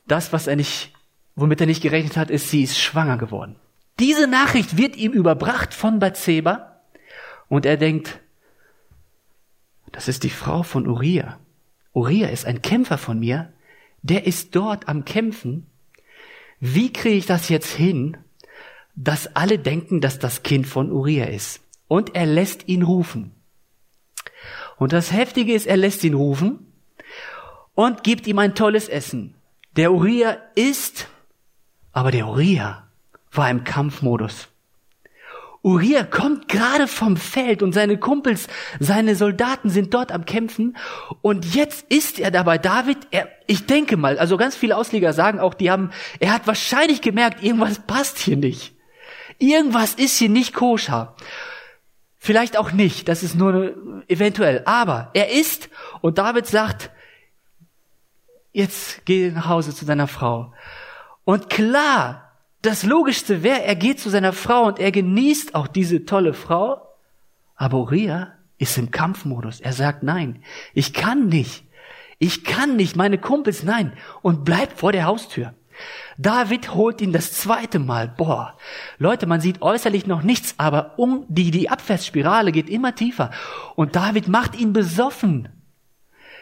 Das, 0.06 0.32
was 0.32 0.46
er 0.46 0.56
nicht, 0.56 0.92
womit 1.34 1.60
er 1.60 1.66
nicht 1.66 1.82
gerechnet 1.82 2.16
hat, 2.16 2.30
ist, 2.30 2.48
sie 2.48 2.62
ist 2.62 2.78
schwanger 2.78 3.18
geworden. 3.18 3.56
Diese 3.98 4.26
Nachricht 4.26 4.76
wird 4.76 4.96
ihm 4.96 5.12
überbracht 5.12 5.74
von 5.74 5.98
Bathseba 5.98 6.80
und 7.48 7.66
er 7.66 7.76
denkt, 7.76 8.20
das 9.92 10.08
ist 10.08 10.22
die 10.22 10.30
Frau 10.30 10.62
von 10.62 10.86
Uriah. 10.86 11.38
Uriah 11.92 12.28
ist 12.28 12.46
ein 12.46 12.62
Kämpfer 12.62 12.96
von 12.96 13.18
mir, 13.18 13.52
der 14.02 14.26
ist 14.26 14.54
dort 14.54 14.88
am 14.88 15.04
Kämpfen. 15.04 15.66
Wie 16.60 16.92
kriege 16.92 17.16
ich 17.16 17.26
das 17.26 17.48
jetzt 17.48 17.72
hin, 17.74 18.16
dass 19.00 19.36
alle 19.36 19.58
denken, 19.58 20.00
dass 20.00 20.18
das 20.18 20.42
Kind 20.42 20.66
von 20.66 20.90
Uriah 20.90 21.28
ist? 21.28 21.60
Und 21.86 22.14
er 22.14 22.26
lässt 22.26 22.68
ihn 22.68 22.82
rufen. 22.82 23.32
Und 24.76 24.92
das 24.92 25.12
Heftige 25.12 25.54
ist, 25.54 25.66
er 25.66 25.76
lässt 25.76 26.02
ihn 26.04 26.14
rufen 26.14 26.72
und 27.74 28.02
gibt 28.02 28.26
ihm 28.26 28.38
ein 28.38 28.54
tolles 28.54 28.88
Essen. 28.88 29.34
Der 29.76 29.92
Uriah 29.92 30.38
isst, 30.54 31.08
aber 31.92 32.10
der 32.10 32.26
Uriah 32.26 32.88
war 33.30 33.50
im 33.50 33.64
Kampfmodus. 33.64 34.48
Uriah 35.62 36.04
kommt 36.04 36.48
gerade 36.48 36.86
vom 36.86 37.16
Feld 37.16 37.62
und 37.62 37.72
seine 37.72 37.98
Kumpels, 37.98 38.48
seine 38.78 39.16
Soldaten 39.16 39.70
sind 39.70 39.94
dort 39.94 40.12
am 40.12 40.24
Kämpfen 40.24 40.76
und 41.20 41.54
jetzt 41.54 41.90
ist 41.90 42.18
er 42.20 42.30
dabei 42.30 42.58
David, 42.58 42.98
er, 43.10 43.28
ich 43.46 43.66
denke 43.66 43.96
mal, 43.96 44.18
also 44.18 44.36
ganz 44.36 44.56
viele 44.56 44.76
Ausleger 44.76 45.12
sagen 45.12 45.40
auch, 45.40 45.54
die 45.54 45.70
haben, 45.70 45.90
er 46.20 46.32
hat 46.32 46.46
wahrscheinlich 46.46 47.00
gemerkt, 47.00 47.42
irgendwas 47.42 47.80
passt 47.80 48.18
hier 48.18 48.36
nicht. 48.36 48.77
Irgendwas 49.38 49.94
ist 49.94 50.18
hier 50.18 50.28
nicht 50.28 50.54
koscher. 50.54 51.14
Vielleicht 52.18 52.56
auch 52.56 52.72
nicht, 52.72 53.08
das 53.08 53.22
ist 53.22 53.36
nur 53.36 53.74
eventuell, 54.08 54.62
aber 54.64 55.10
er 55.14 55.30
ist 55.30 55.70
und 56.00 56.18
David 56.18 56.46
sagt, 56.46 56.90
jetzt 58.52 59.04
geh 59.06 59.30
nach 59.30 59.48
Hause 59.48 59.74
zu 59.74 59.84
deiner 59.84 60.08
Frau. 60.08 60.52
Und 61.24 61.48
klar, 61.48 62.32
das 62.62 62.82
Logischste 62.82 63.42
wäre, 63.42 63.62
er 63.62 63.76
geht 63.76 64.00
zu 64.00 64.10
seiner 64.10 64.32
Frau 64.32 64.64
und 64.64 64.80
er 64.80 64.90
genießt 64.90 65.54
auch 65.54 65.68
diese 65.68 66.04
tolle 66.04 66.34
Frau. 66.34 66.82
Aber 67.54 67.78
Uriah 67.78 68.32
ist 68.58 68.76
im 68.78 68.90
Kampfmodus. 68.90 69.60
Er 69.60 69.72
sagt, 69.72 70.02
nein, 70.02 70.42
ich 70.74 70.92
kann 70.92 71.28
nicht. 71.28 71.64
Ich 72.18 72.42
kann 72.42 72.74
nicht, 72.74 72.96
meine 72.96 73.18
Kumpels, 73.18 73.62
nein. 73.62 73.92
Und 74.22 74.44
bleibt 74.44 74.80
vor 74.80 74.90
der 74.90 75.04
Haustür. 75.04 75.54
David 76.16 76.74
holt 76.74 77.00
ihn 77.00 77.12
das 77.12 77.32
zweite 77.32 77.78
Mal. 77.78 78.08
Boah, 78.08 78.56
Leute, 78.98 79.26
man 79.26 79.40
sieht 79.40 79.62
äußerlich 79.62 80.06
noch 80.06 80.22
nichts, 80.22 80.54
aber 80.58 80.98
um 80.98 81.24
die, 81.28 81.50
die 81.50 81.70
Abwärtsspirale 81.70 82.52
geht 82.52 82.68
immer 82.68 82.94
tiefer. 82.94 83.30
Und 83.76 83.96
David 83.96 84.28
macht 84.28 84.58
ihn 84.58 84.72
besoffen. 84.72 85.48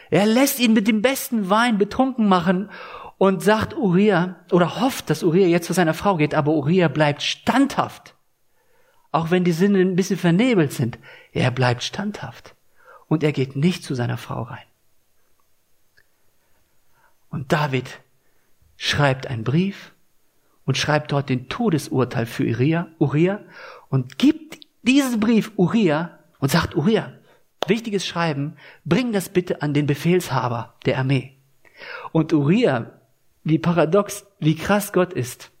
Er 0.09 0.25
lässt 0.25 0.59
ihn 0.59 0.73
mit 0.73 0.87
dem 0.87 1.01
besten 1.01 1.49
Wein 1.49 1.77
betrunken 1.77 2.27
machen 2.27 2.69
und 3.17 3.43
sagt 3.43 3.75
Uriah 3.75 4.37
oder 4.51 4.79
hofft, 4.79 5.09
dass 5.09 5.23
Uriah 5.23 5.47
jetzt 5.47 5.67
zu 5.67 5.73
seiner 5.73 5.93
Frau 5.93 6.17
geht, 6.17 6.33
aber 6.33 6.53
Uriah 6.53 6.87
bleibt 6.87 7.21
standhaft. 7.21 8.15
Auch 9.11 9.31
wenn 9.31 9.43
die 9.43 9.51
Sinne 9.51 9.79
ein 9.79 9.95
bisschen 9.95 10.17
vernebelt 10.17 10.73
sind, 10.73 10.99
er 11.31 11.51
bleibt 11.51 11.83
standhaft 11.83 12.55
und 13.07 13.23
er 13.23 13.31
geht 13.31 13.55
nicht 13.55 13.83
zu 13.83 13.95
seiner 13.95 14.17
Frau 14.17 14.43
rein. 14.43 14.65
Und 17.29 17.51
David 17.51 17.99
schreibt 18.77 19.27
einen 19.27 19.43
Brief 19.43 19.93
und 20.65 20.77
schreibt 20.77 21.11
dort 21.11 21.29
den 21.29 21.49
Todesurteil 21.49 22.25
für 22.25 22.43
Uriah, 22.43 22.87
Uriah 22.99 23.41
und 23.89 24.17
gibt 24.17 24.59
diesen 24.83 25.19
Brief 25.19 25.51
Uriah 25.57 26.19
und 26.39 26.51
sagt 26.51 26.75
Uriah, 26.75 27.13
wichtiges 27.67 28.05
Schreiben, 28.05 28.55
bring 28.85 29.11
das 29.11 29.29
bitte 29.29 29.61
an 29.61 29.73
den 29.73 29.87
Befehlshaber 29.87 30.75
der 30.85 30.99
Armee. 30.99 31.37
Und 32.11 32.31
Uriah 32.33 32.91
wie 33.43 33.59
paradox, 33.59 34.25
wie 34.39 34.55
krass 34.55 34.91
Gott 34.91 35.13
ist. 35.13 35.51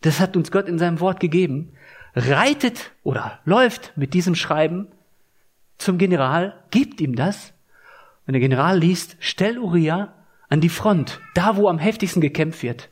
Das 0.00 0.20
hat 0.20 0.36
uns 0.36 0.50
Gott 0.50 0.68
in 0.68 0.78
seinem 0.78 1.00
Wort 1.00 1.20
gegeben. 1.20 1.72
Reitet 2.14 2.92
oder 3.04 3.38
läuft 3.44 3.92
mit 3.96 4.14
diesem 4.14 4.34
Schreiben 4.34 4.88
zum 5.78 5.98
General, 5.98 6.64
gibt 6.70 7.00
ihm 7.00 7.14
das. 7.14 7.52
Wenn 8.26 8.32
der 8.32 8.40
General 8.40 8.76
liest, 8.76 9.16
stell 9.20 9.58
Uriah 9.58 10.12
an 10.48 10.60
die 10.60 10.68
Front, 10.68 11.20
da 11.34 11.56
wo 11.56 11.68
am 11.68 11.78
heftigsten 11.78 12.20
gekämpft 12.20 12.62
wird. 12.62 12.88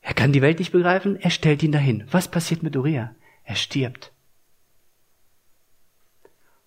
Er 0.00 0.14
kann 0.14 0.32
die 0.32 0.42
Welt 0.42 0.58
nicht 0.58 0.72
begreifen, 0.72 1.16
er 1.16 1.30
stellt 1.30 1.62
ihn 1.62 1.72
dahin. 1.72 2.06
Was 2.10 2.28
passiert 2.28 2.62
mit 2.62 2.76
Uriah? 2.76 3.14
Er 3.44 3.56
stirbt. 3.56 4.12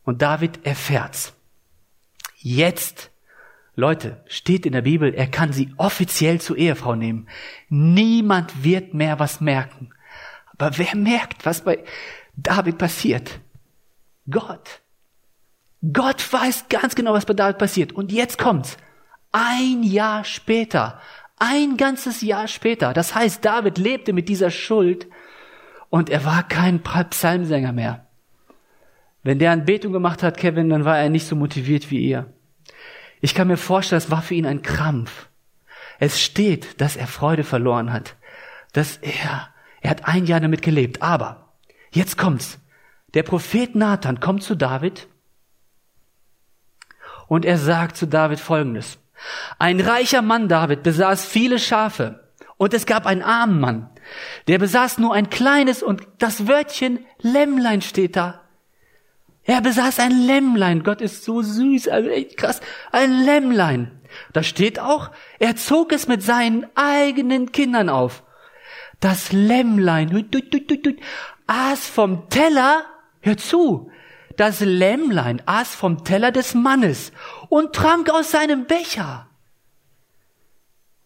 Und 0.03 0.21
David 0.21 0.65
erfährt's. 0.65 1.33
Jetzt 2.37 3.11
Leute, 3.75 4.21
steht 4.27 4.65
in 4.65 4.73
der 4.73 4.81
Bibel, 4.81 5.13
er 5.13 5.27
kann 5.27 5.53
sie 5.53 5.73
offiziell 5.77 6.41
zur 6.41 6.57
Ehefrau 6.57 6.95
nehmen. 6.95 7.27
Niemand 7.69 8.63
wird 8.63 8.93
mehr 8.93 9.17
was 9.19 9.39
merken. 9.39 9.91
Aber 10.51 10.77
wer 10.77 10.95
merkt, 10.95 11.45
was 11.45 11.63
bei 11.63 11.83
David 12.35 12.77
passiert? 12.77 13.39
Gott. 14.29 14.81
Gott 15.93 16.31
weiß 16.31 16.65
ganz 16.69 16.95
genau, 16.95 17.13
was 17.13 17.25
bei 17.25 17.33
David 17.33 17.57
passiert. 17.57 17.93
Und 17.93 18.11
jetzt 18.11 18.37
kommt's. 18.37 18.77
Ein 19.31 19.83
Jahr 19.83 20.23
später. 20.23 21.01
Ein 21.37 21.77
ganzes 21.77 22.21
Jahr 22.21 22.47
später. 22.47 22.93
Das 22.93 23.15
heißt, 23.15 23.43
David 23.43 23.77
lebte 23.77 24.13
mit 24.13 24.29
dieser 24.29 24.51
Schuld 24.51 25.07
und 25.89 26.09
er 26.09 26.25
war 26.25 26.47
kein 26.47 26.81
Psalmsänger 26.81 27.71
mehr. 27.71 28.07
Wenn 29.23 29.39
der 29.39 29.51
Anbetung 29.51 29.93
gemacht 29.93 30.23
hat, 30.23 30.37
Kevin, 30.37 30.69
dann 30.69 30.85
war 30.85 30.97
er 30.97 31.09
nicht 31.09 31.27
so 31.27 31.35
motiviert 31.35 31.91
wie 31.91 31.99
ihr. 31.99 32.33
Ich 33.21 33.35
kann 33.35 33.47
mir 33.47 33.57
vorstellen, 33.57 33.99
es 33.99 34.09
war 34.11 34.21
für 34.21 34.33
ihn 34.33 34.45
ein 34.45 34.63
Krampf. 34.63 35.27
Es 35.99 36.19
steht, 36.19 36.81
dass 36.81 36.95
er 36.95 37.07
Freude 37.07 37.43
verloren 37.43 37.93
hat, 37.93 38.15
dass 38.73 38.97
er, 38.97 39.49
er 39.81 39.89
hat 39.89 40.07
ein 40.07 40.25
Jahr 40.25 40.39
damit 40.39 40.63
gelebt. 40.63 41.01
Aber 41.01 41.53
jetzt 41.91 42.17
kommt's. 42.17 42.59
Der 43.13 43.23
Prophet 43.23 43.75
Nathan 43.75 44.19
kommt 44.19 44.41
zu 44.41 44.55
David 44.55 45.07
und 47.27 47.45
er 47.45 47.57
sagt 47.57 47.97
zu 47.97 48.07
David 48.07 48.39
Folgendes. 48.39 48.97
Ein 49.59 49.79
reicher 49.79 50.21
Mann, 50.21 50.47
David, 50.47 50.83
besaß 50.83 51.25
viele 51.25 51.59
Schafe 51.59 52.27
und 52.57 52.73
es 52.73 52.85
gab 52.85 53.05
einen 53.05 53.23
armen 53.23 53.59
Mann, 53.59 53.89
der 54.47 54.59
besaß 54.59 54.97
nur 54.97 55.13
ein 55.13 55.29
kleines 55.29 55.81
und 55.83 56.07
das 56.19 56.47
Wörtchen 56.47 57.05
Lämmlein 57.21 57.81
steht 57.81 58.15
da. 58.15 58.41
Er 59.43 59.61
besaß 59.61 59.99
ein 59.99 60.11
Lämmlein. 60.11 60.83
Gott 60.83 61.01
ist 61.01 61.23
so 61.23 61.41
süß, 61.41 61.87
also 61.87 62.09
echt 62.09 62.37
krass. 62.37 62.61
Ein 62.91 63.23
Lämmlein. 63.23 63.99
Da 64.33 64.43
steht 64.43 64.79
auch, 64.79 65.09
er 65.39 65.55
zog 65.55 65.91
es 65.91 66.07
mit 66.07 66.21
seinen 66.21 66.67
eigenen 66.75 67.51
Kindern 67.51 67.89
auf. 67.89 68.23
Das 68.99 69.31
Lämmlein 69.31 70.11
aß 71.47 71.87
vom 71.87 72.29
Teller, 72.29 72.85
hör 73.21 73.37
zu, 73.37 73.91
das 74.41 74.59
Lämmlein 74.59 75.41
aß 75.45 75.75
vom 75.75 76.03
Teller 76.03 76.31
des 76.31 76.55
Mannes 76.55 77.11
und 77.49 77.73
trank 77.73 78.09
aus 78.09 78.31
seinem 78.31 78.65
Becher. 78.65 79.27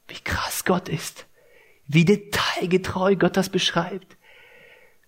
Wie 0.08 0.21
krass 0.24 0.63
Gott 0.63 0.88
ist. 0.88 1.26
Wie 1.86 2.06
detailgetreu 2.06 3.17
Gott 3.17 3.36
das 3.36 3.50
beschreibt. 3.50 4.15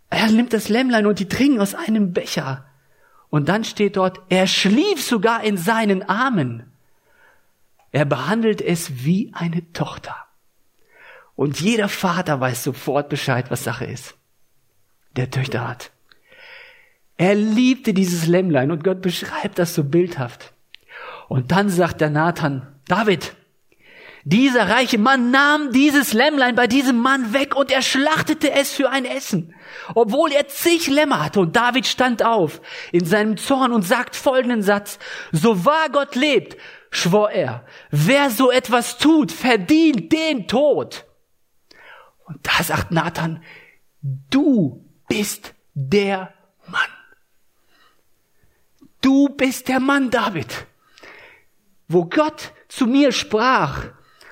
Er 0.09 0.29
nimmt 0.29 0.51
das 0.51 0.67
Lämmlein 0.67 1.05
und 1.05 1.19
die 1.19 1.29
trinken 1.29 1.61
aus 1.61 1.73
einem 1.73 2.11
Becher. 2.11 2.65
Und 3.29 3.47
dann 3.47 3.63
steht 3.63 3.95
dort, 3.95 4.19
er 4.27 4.45
schlief 4.45 5.01
sogar 5.01 5.43
in 5.43 5.55
seinen 5.55 6.03
Armen. 6.03 6.73
Er 7.93 8.03
behandelt 8.03 8.61
es 8.61 9.05
wie 9.05 9.31
eine 9.33 9.71
Tochter. 9.71 10.15
Und 11.35 11.61
jeder 11.61 11.87
Vater 11.87 12.41
weiß 12.41 12.61
sofort 12.61 13.07
Bescheid, 13.07 13.49
was 13.51 13.63
Sache 13.63 13.85
ist. 13.85 14.15
Der 15.15 15.31
Töchter 15.31 15.65
hat. 15.65 15.91
Er 17.17 17.35
liebte 17.35 17.93
dieses 17.93 18.27
Lämmlein 18.27 18.71
und 18.71 18.83
Gott 18.83 19.01
beschreibt 19.01 19.57
das 19.59 19.73
so 19.73 19.83
bildhaft. 19.83 20.53
Und 21.27 21.51
dann 21.51 21.69
sagt 21.69 22.01
der 22.01 22.09
Nathan, 22.09 22.67
David, 22.87 23.35
dieser 24.23 24.69
reiche 24.69 24.97
Mann 24.97 25.31
nahm 25.31 25.71
dieses 25.71 26.13
Lämmlein 26.13 26.55
bei 26.55 26.67
diesem 26.67 26.99
Mann 26.99 27.33
weg 27.33 27.55
und 27.55 27.71
er 27.71 27.81
schlachtete 27.81 28.51
es 28.51 28.73
für 28.73 28.89
ein 28.89 29.05
Essen, 29.05 29.55
obwohl 29.95 30.31
er 30.31 30.47
zig 30.47 30.87
Lämmer 30.87 31.23
hatte. 31.23 31.39
Und 31.39 31.55
David 31.55 31.87
stand 31.87 32.23
auf 32.23 32.61
in 32.91 33.05
seinem 33.05 33.37
Zorn 33.37 33.71
und 33.71 33.83
sagt 33.83 34.15
folgenden 34.15 34.61
Satz, 34.61 34.99
so 35.31 35.63
wahr 35.65 35.89
Gott 35.91 36.15
lebt, 36.15 36.57
schwor 36.91 37.31
er, 37.31 37.65
wer 37.89 38.29
so 38.29 38.51
etwas 38.51 38.97
tut, 38.97 39.31
verdient 39.31 40.11
den 40.11 40.47
Tod. 40.47 41.05
Und 42.25 42.45
da 42.45 42.63
sagt 42.63 42.91
Nathan, 42.91 43.41
du 44.01 44.85
bist 45.07 45.53
der. 45.73 46.33
Du 49.07 49.29
bist 49.29 49.69
der 49.69 49.79
Mann, 49.79 50.09
David. 50.09 50.67
wo 51.87 52.03
Gott 52.03 52.51
zu 52.67 52.85
mir 52.87 53.13
sprach 53.13 53.85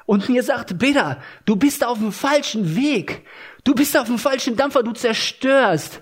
und 0.05 0.27
mir 0.27 0.43
sagte, 0.43 0.75
Peter, 0.75 1.21
du 1.45 1.55
bist 1.55 1.85
auf 1.85 1.99
dem 1.99 2.11
falschen 2.11 2.75
Weg. 2.75 3.25
Du 3.63 3.73
bist 3.73 3.97
auf 3.97 4.07
dem 4.07 4.19
falschen 4.19 4.57
Dampfer, 4.57 4.83
du 4.83 4.91
zerstörst. 4.91 6.01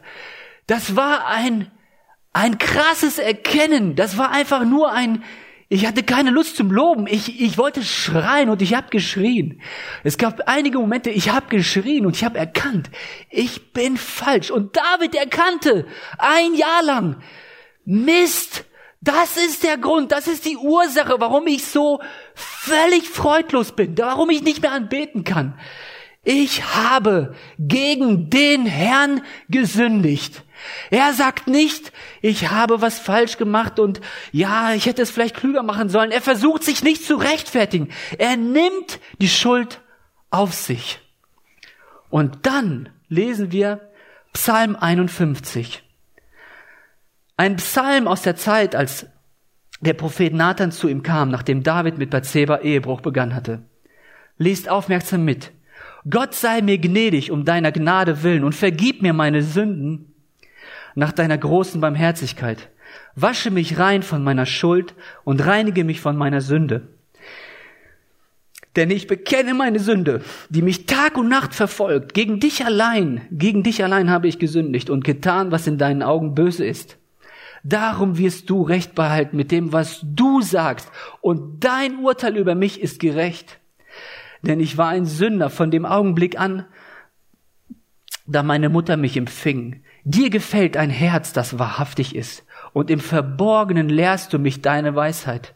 Das 0.66 0.96
war 0.96 1.28
ein, 1.28 1.70
ein 2.34 2.58
krasses 2.58 3.20
Erkennen. 3.20 3.96
Das 3.96 4.18
war 4.18 4.32
einfach 4.32 4.66
nur 4.66 4.92
ein, 4.92 5.24
ich 5.70 5.86
hatte 5.86 6.02
keine 6.02 6.32
Lust 6.32 6.58
zum 6.58 6.72
Loben. 6.72 7.06
Ich, 7.06 7.40
ich 7.40 7.60
wollte 7.60 7.84
schreien 7.84 8.50
und 8.50 8.64
ich 8.64 8.74
habe 8.74 8.90
geschrien. 8.90 9.62
Es 10.04 10.18
gab 10.18 10.48
einige 10.48 10.80
Momente, 10.80 11.12
ich 11.12 11.30
habe 11.30 11.46
geschrien 11.50 12.08
und 12.08 12.16
ich 12.16 12.24
habe 12.24 12.40
erkannt, 12.40 12.90
ich 13.30 13.72
bin 13.72 13.98
falsch. 13.98 14.50
Und 14.50 14.76
David 14.76 15.14
erkannte 15.14 15.86
ein 16.18 16.56
Jahr 16.56 16.82
lang, 16.82 17.22
Mist, 17.86 18.66
das 19.02 19.36
ist 19.36 19.64
der 19.64 19.78
Grund, 19.78 20.12
das 20.12 20.28
ist 20.28 20.46
die 20.46 20.58
Ursache, 20.58 21.16
warum 21.20 21.48
ich 21.48 21.66
so 21.66 22.02
völlig 22.36 23.10
freudlos 23.10 23.74
bin, 23.74 23.98
warum 23.98 24.30
ich 24.30 24.44
nicht 24.44 24.62
mehr 24.62 24.72
anbeten 24.72 25.24
kann. 25.24 25.60
Ich 26.24 26.64
habe 26.74 27.36
gegen 27.60 28.30
den 28.30 28.66
Herrn 28.66 29.22
gesündigt. 29.50 30.44
Er 30.90 31.12
sagt 31.12 31.48
nicht, 31.48 31.92
ich 32.22 32.50
habe 32.50 32.82
was 32.82 32.98
falsch 32.98 33.38
gemacht 33.38 33.78
und 33.78 34.00
ja, 34.32 34.74
ich 34.74 34.86
hätte 34.86 35.02
es 35.02 35.12
vielleicht 35.12 35.36
klüger 35.36 35.64
machen 35.64 35.90
sollen. 35.90 36.12
Er 36.12 36.22
versucht 36.22 36.64
sich 36.64 36.82
nicht 36.82 37.04
zu 37.04 37.16
rechtfertigen. 37.16 37.90
Er 38.18 38.38
nimmt 38.38 39.02
die 39.20 39.28
Schuld 39.28 39.82
auf 40.30 40.54
sich. 40.54 41.00
Und 42.10 42.46
dann 42.46 42.88
lesen 43.10 43.52
wir 43.52 43.92
Psalm 44.32 44.78
51. 44.78 45.84
Ein 47.36 47.56
Psalm 47.56 48.08
aus 48.08 48.22
der 48.22 48.36
Zeit, 48.36 48.76
als 48.76 49.08
der 49.82 49.94
Prophet 49.94 50.34
Nathan 50.34 50.72
zu 50.72 50.88
ihm 50.88 51.04
kam, 51.04 51.30
nachdem 51.30 51.64
David 51.64 51.98
mit 51.98 52.12
Bathseba 52.12 52.60
Ehebruch 52.60 53.02
begann 53.02 53.34
hatte. 53.34 53.64
Liest 54.38 54.70
aufmerksam 54.70 55.26
mit. 55.26 55.52
Gott 56.10 56.34
sei 56.36 56.62
mir 56.62 56.78
gnädig 56.78 57.32
um 57.32 57.46
deiner 57.46 57.72
Gnade 57.72 58.24
willen 58.24 58.44
und 58.44 58.54
vergib 58.54 59.02
mir 59.02 59.14
meine 59.14 59.42
Sünden 59.42 60.14
nach 60.96 61.12
deiner 61.12 61.38
großen 61.38 61.82
Barmherzigkeit. 61.82 62.70
Wasche 63.16 63.52
mich 63.52 63.80
rein 63.80 64.04
von 64.04 64.24
meiner 64.24 64.46
Schuld 64.46 64.94
und 65.24 65.46
reinige 65.46 65.84
mich 65.84 66.02
von 66.02 66.16
meiner 66.16 66.42
Sünde. 66.42 66.88
Denn 68.76 68.90
ich 68.90 69.08
bekenne 69.08 69.54
meine 69.54 69.80
Sünde, 69.80 70.22
die 70.50 70.62
mich 70.62 70.86
Tag 70.86 71.18
und 71.18 71.30
Nacht 71.30 71.54
verfolgt. 71.54 72.14
Gegen 72.14 72.40
dich 72.40 72.66
allein, 72.66 73.22
gegen 73.32 73.64
dich 73.64 73.84
allein 73.84 74.10
habe 74.10 74.28
ich 74.28 74.40
gesündigt 74.40 74.90
und 74.90 75.04
getan, 75.04 75.52
was 75.52 75.68
in 75.68 75.78
deinen 75.78 76.04
Augen 76.04 76.36
böse 76.36 76.66
ist. 76.66 76.98
Darum 77.64 78.18
wirst 78.18 78.50
du 78.50 78.62
Recht 78.62 78.94
behalten 78.94 79.38
mit 79.38 79.52
dem, 79.52 79.72
was 79.72 80.02
du 80.04 80.42
sagst. 80.42 80.92
Und 81.22 81.64
dein 81.64 82.00
Urteil 82.00 82.36
über 82.36 82.56
mich 82.56 82.82
ist 82.82 83.00
gerecht. 83.00 83.60
Denn 84.42 84.60
ich 84.60 84.78
war 84.78 84.90
ein 84.90 85.06
Sünder 85.06 85.50
von 85.50 85.72
dem 85.72 85.86
Augenblick 85.86 86.38
an, 86.38 86.66
da 88.26 88.44
meine 88.44 88.70
Mutter 88.70 88.98
mich 88.98 89.18
empfing. 89.18 89.84
Dir 90.04 90.30
gefällt 90.30 90.76
ein 90.76 90.90
Herz, 90.90 91.34
das 91.34 91.60
wahrhaftig 91.60 92.16
ist. 92.16 92.46
Und 92.74 92.90
im 92.90 93.00
Verborgenen 93.00 93.90
lehrst 93.90 94.34
du 94.34 94.40
mich 94.40 94.62
deine 94.62 94.96
Weisheit. 94.96 95.54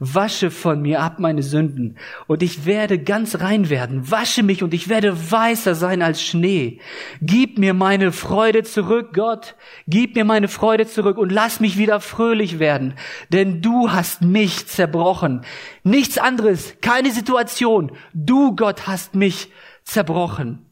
Wasche 0.00 0.50
von 0.50 0.80
mir 0.80 1.02
ab 1.02 1.18
meine 1.18 1.42
Sünden, 1.42 1.98
und 2.26 2.42
ich 2.42 2.64
werde 2.64 2.98
ganz 2.98 3.40
rein 3.40 3.68
werden. 3.68 4.10
Wasche 4.10 4.42
mich, 4.42 4.62
und 4.62 4.72
ich 4.72 4.88
werde 4.88 5.30
weißer 5.30 5.74
sein 5.74 6.00
als 6.00 6.22
Schnee. 6.22 6.80
Gib 7.20 7.58
mir 7.58 7.74
meine 7.74 8.10
Freude 8.10 8.62
zurück, 8.62 9.10
Gott. 9.12 9.56
Gib 9.86 10.16
mir 10.16 10.24
meine 10.24 10.48
Freude 10.48 10.86
zurück 10.86 11.18
und 11.18 11.30
lass 11.30 11.60
mich 11.60 11.76
wieder 11.76 12.00
fröhlich 12.00 12.58
werden. 12.58 12.94
Denn 13.28 13.60
du 13.60 13.92
hast 13.92 14.22
mich 14.22 14.66
zerbrochen. 14.66 15.42
Nichts 15.84 16.16
anderes, 16.16 16.76
keine 16.80 17.10
Situation. 17.10 17.92
Du, 18.14 18.56
Gott, 18.56 18.86
hast 18.86 19.14
mich 19.14 19.52
zerbrochen. 19.84 20.69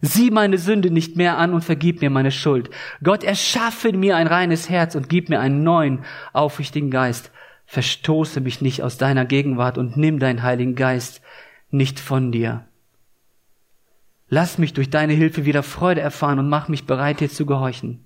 Sieh 0.00 0.30
meine 0.30 0.58
Sünde 0.58 0.90
nicht 0.90 1.16
mehr 1.16 1.38
an 1.38 1.52
und 1.52 1.64
vergib 1.64 2.00
mir 2.00 2.10
meine 2.10 2.30
Schuld. 2.30 2.70
Gott, 3.02 3.24
erschaffe 3.24 3.92
mir 3.92 4.16
ein 4.16 4.26
reines 4.26 4.68
Herz 4.68 4.94
und 4.94 5.08
gib 5.08 5.28
mir 5.28 5.40
einen 5.40 5.64
neuen, 5.64 6.04
aufrichtigen 6.32 6.90
Geist. 6.90 7.32
Verstoße 7.66 8.40
mich 8.40 8.60
nicht 8.60 8.82
aus 8.82 8.96
deiner 8.96 9.24
Gegenwart 9.24 9.76
und 9.76 9.96
nimm 9.96 10.18
deinen 10.18 10.42
Heiligen 10.42 10.74
Geist 10.74 11.20
nicht 11.70 12.00
von 12.00 12.32
dir. 12.32 12.66
Lass 14.28 14.58
mich 14.58 14.72
durch 14.74 14.90
deine 14.90 15.14
Hilfe 15.14 15.44
wieder 15.44 15.62
Freude 15.62 16.00
erfahren 16.00 16.38
und 16.38 16.48
mach 16.48 16.68
mich 16.68 16.86
bereit, 16.86 17.20
dir 17.20 17.30
zu 17.30 17.46
gehorchen. 17.46 18.04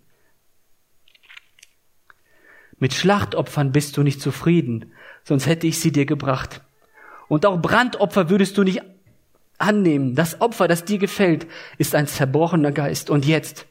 Mit 2.79 2.95
Schlachtopfern 2.95 3.73
bist 3.73 3.97
du 3.97 4.03
nicht 4.03 4.21
zufrieden, 4.21 4.93
sonst 5.25 5.47
hätte 5.47 5.67
ich 5.67 5.79
sie 5.79 5.93
dir 5.93 6.07
gebracht. 6.07 6.63
Und 7.29 7.47
auch 7.47 7.61
Brandopfer 7.61 8.29
würdest 8.29 8.59
du 8.59 8.65
nicht 8.65 8.83
annehmen. 9.63 10.15
Das 10.15 10.41
Opfer, 10.41 10.69
das 10.69 10.85
dir 10.85 10.99
gefällt, 10.99 11.47
ist 11.79 11.95
ein 11.95 12.07
zerbrochener 12.07 12.73
Geist. 12.73 13.11
Und 13.11 13.25
jetzt, 13.25 13.67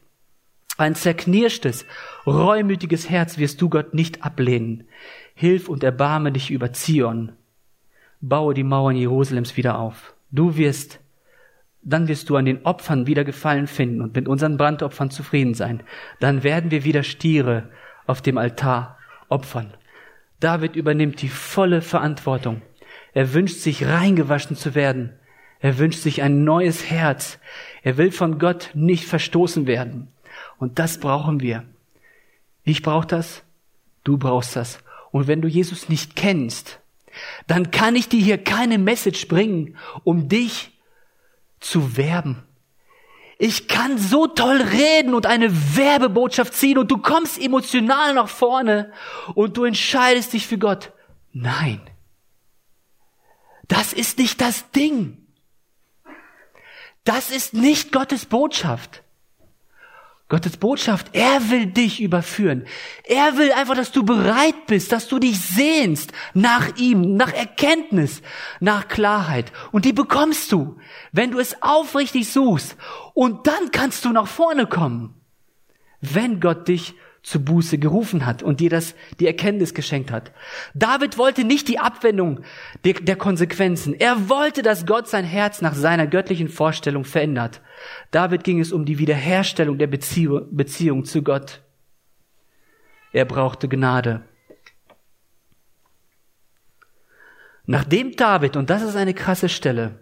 ein 0.78 0.96
zerknirschtes, 0.96 1.86
reumütiges 2.26 3.10
Herz 3.10 3.38
wirst 3.38 3.62
du 3.62 3.70
Gott 3.70 3.94
nicht 3.94 4.24
ablehnen. 4.24 4.88
Hilf 5.36 5.70
und 5.70 5.84
erbarme 5.84 6.32
dich 6.32 6.50
über 6.50 6.74
Zion. 6.74 7.34
Baue 8.22 8.54
die 8.54 8.64
Mauern 8.64 8.96
Jerusalems 8.96 9.58
wieder 9.58 9.80
auf. 9.80 10.14
Du 10.32 10.56
wirst, 10.56 11.00
dann 11.84 12.08
wirst 12.08 12.30
du 12.30 12.36
an 12.36 12.46
den 12.46 12.66
Opfern 12.66 13.08
wieder 13.08 13.24
Gefallen 13.24 13.68
finden 13.68 14.02
und 14.02 14.16
mit 14.16 14.28
unseren 14.28 14.58
Brandopfern 14.58 15.12
zufrieden 15.12 15.54
sein. 15.54 15.84
Dann 16.20 16.44
werden 16.44 16.72
wir 16.72 16.84
wieder 16.84 17.04
Stiere 17.04 17.70
auf 18.08 18.22
dem 18.22 18.38
Altar 18.38 18.98
opfern. 19.30 19.74
David 20.40 20.76
übernimmt 20.76 21.22
die 21.22 21.30
volle 21.30 21.82
Verantwortung. 21.82 22.62
Er 23.14 23.34
wünscht 23.34 23.58
sich 23.58 23.86
reingewaschen 23.86 24.56
zu 24.56 24.74
werden 24.74 25.14
er 25.62 25.78
wünscht 25.78 26.02
sich 26.02 26.22
ein 26.22 26.44
neues 26.44 26.90
Herz. 26.90 27.38
Er 27.84 27.98
will 27.98 28.12
von 28.12 28.40
Gott 28.40 28.72
nicht 28.74 29.06
verstoßen 29.06 29.68
werden. 29.68 30.08
Und 30.58 30.80
das 30.80 31.00
brauchen 31.00 31.40
wir. 31.40 31.64
Ich 32.64 32.82
brauche 32.82 33.08
das, 33.08 33.44
du 34.04 34.18
brauchst 34.18 34.56
das. 34.56 34.80
Und 35.12 35.28
wenn 35.28 35.42
du 35.42 35.48
Jesus 35.48 35.88
nicht 35.88 36.16
kennst, 36.16 36.80
dann 37.48 37.72
kann 37.72 37.96
ich 37.96 38.10
dir 38.10 38.20
hier 38.20 38.38
keine 38.38 38.78
Message 38.78 39.28
bringen, 39.28 39.78
um 40.04 40.30
dich 40.30 40.72
zu 41.60 41.96
werben. 41.98 42.44
Ich 43.38 43.68
kann 43.68 43.98
so 43.98 44.28
toll 44.28 44.62
reden 44.62 45.14
und 45.14 45.26
eine 45.26 45.52
Werbebotschaft 45.76 46.54
ziehen 46.54 46.78
und 46.78 46.92
du 46.92 47.00
kommst 47.00 47.42
emotional 47.42 48.14
nach 48.14 48.30
vorne 48.30 48.92
und 49.34 49.58
du 49.58 49.64
entscheidest 49.64 50.34
dich 50.34 50.48
für 50.48 50.60
Gott. 50.60 50.92
Nein. 51.34 51.82
Das 53.68 53.94
ist 53.94 54.20
nicht 54.20 54.42
das 54.42 54.70
Ding. 54.72 55.21
Das 57.04 57.32
ist 57.32 57.54
nicht 57.54 57.92
Gottes 57.92 58.26
Botschaft. 58.26 59.04
Gottes 60.32 60.56
Botschaft, 60.56 61.08
er 61.12 61.50
will 61.50 61.66
dich 61.66 62.02
überführen. 62.02 62.66
Er 63.04 63.38
will 63.38 63.52
einfach, 63.52 63.76
dass 63.76 63.92
du 63.92 64.04
bereit 64.04 64.66
bist, 64.66 64.94
dass 64.94 65.10
du 65.10 65.20
dich 65.20 65.38
sehnst 65.42 66.14
nach 66.34 66.78
ihm, 66.78 67.18
nach 67.18 67.34
Erkenntnis, 67.34 68.22
nach 68.62 68.88
Klarheit. 68.88 69.52
Und 69.74 69.84
die 69.84 69.92
bekommst 69.92 70.50
du, 70.54 70.78
wenn 71.12 71.32
du 71.32 71.40
es 71.40 71.62
aufrichtig 71.62 72.32
suchst. 72.32 72.78
Und 73.14 73.46
dann 73.46 73.72
kannst 73.72 74.06
du 74.06 74.14
nach 74.14 74.28
vorne 74.28 74.68
kommen, 74.68 75.16
wenn 76.00 76.40
Gott 76.40 76.70
dich 76.70 76.96
zu 77.24 77.44
Buße 77.44 77.78
gerufen 77.78 78.26
hat 78.26 78.42
und 78.42 78.60
dir 78.60 78.70
das, 78.70 78.96
die 79.20 79.28
Erkenntnis 79.28 79.74
geschenkt 79.74 80.12
hat. 80.12 80.32
David 80.74 81.18
wollte 81.18 81.44
nicht 81.44 81.68
die 81.68 81.78
Abwendung 81.78 82.42
der, 82.84 82.94
der 82.94 83.16
Konsequenzen. 83.16 83.94
Er 83.94 84.28
wollte, 84.28 84.64
dass 84.64 84.88
Gott 84.88 85.08
sein 85.08 85.26
Herz 85.26 85.62
nach 85.62 85.76
seiner 85.76 86.08
göttlichen 86.08 86.50
Vorstellung 86.50 87.06
verändert. 87.06 87.62
David 88.10 88.44
ging 88.44 88.60
es 88.60 88.72
um 88.72 88.86
die 88.86 88.98
Wiederherstellung 88.98 89.78
der 89.78 89.88
Beziehung, 89.88 90.48
Beziehung 90.56 91.06
zu 91.06 91.22
Gott. 91.22 91.62
Er 93.14 93.26
brauchte 93.26 93.68
Gnade. 93.68 94.24
Nachdem 97.66 98.16
David, 98.16 98.58
und 98.58 98.70
das 98.70 98.82
ist 98.82 98.96
eine 98.96 99.14
krasse 99.14 99.48
Stelle, 99.48 100.00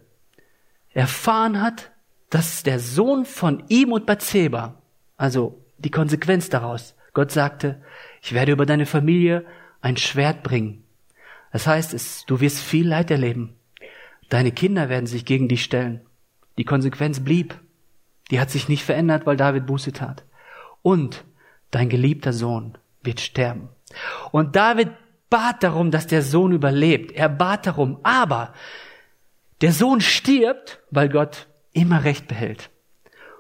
erfahren 0.92 1.62
hat, 1.62 1.92
dass 2.30 2.64
der 2.64 2.80
Sohn 2.80 3.26
von 3.26 3.64
ihm 3.68 3.92
und 3.92 4.06
Bathseba, 4.06 4.82
also 5.18 5.66
die 5.78 5.92
Konsequenz 5.92 6.50
daraus, 6.50 6.96
Gott 7.14 7.32
sagte, 7.32 7.82
ich 8.22 8.34
werde 8.34 8.52
über 8.52 8.66
deine 8.66 8.86
Familie 8.86 9.46
ein 9.82 9.98
Schwert 9.98 10.44
bringen. 10.44 10.84
Das 11.52 11.68
heißt, 11.68 11.94
es, 11.94 12.26
du 12.26 12.42
wirst 12.42 12.60
viel 12.60 12.88
Leid 12.88 13.12
erleben. 13.12 13.56
Deine 14.30 14.52
Kinder 14.52 14.90
werden 14.90 15.08
sich 15.08 15.26
gegen 15.26 15.48
dich 15.48 15.64
stellen. 15.64 16.02
Die 16.58 16.66
Konsequenz 16.66 17.20
blieb. 17.22 17.60
Die 18.30 18.40
hat 18.40 18.52
sich 18.52 18.70
nicht 18.70 18.84
verändert, 18.84 19.26
weil 19.26 19.38
David 19.38 19.66
Buße 19.66 19.92
tat. 19.92 20.24
Und 20.82 21.24
dein 21.72 21.90
geliebter 21.90 22.34
Sohn 22.34 22.78
wird 23.02 23.20
sterben. 23.20 23.70
Und 24.32 24.56
David 24.56 24.90
bat 25.30 25.64
darum, 25.64 25.90
dass 25.90 26.06
der 26.06 26.22
Sohn 26.22 26.52
überlebt. 26.52 27.12
Er 27.12 27.30
bat 27.30 27.66
darum, 27.66 28.00
aber 28.04 28.54
der 29.62 29.72
Sohn 29.72 30.02
stirbt, 30.02 30.80
weil 30.92 31.10
Gott 31.10 31.48
immer 31.74 32.04
Recht 32.04 32.28
behält. 32.28 32.70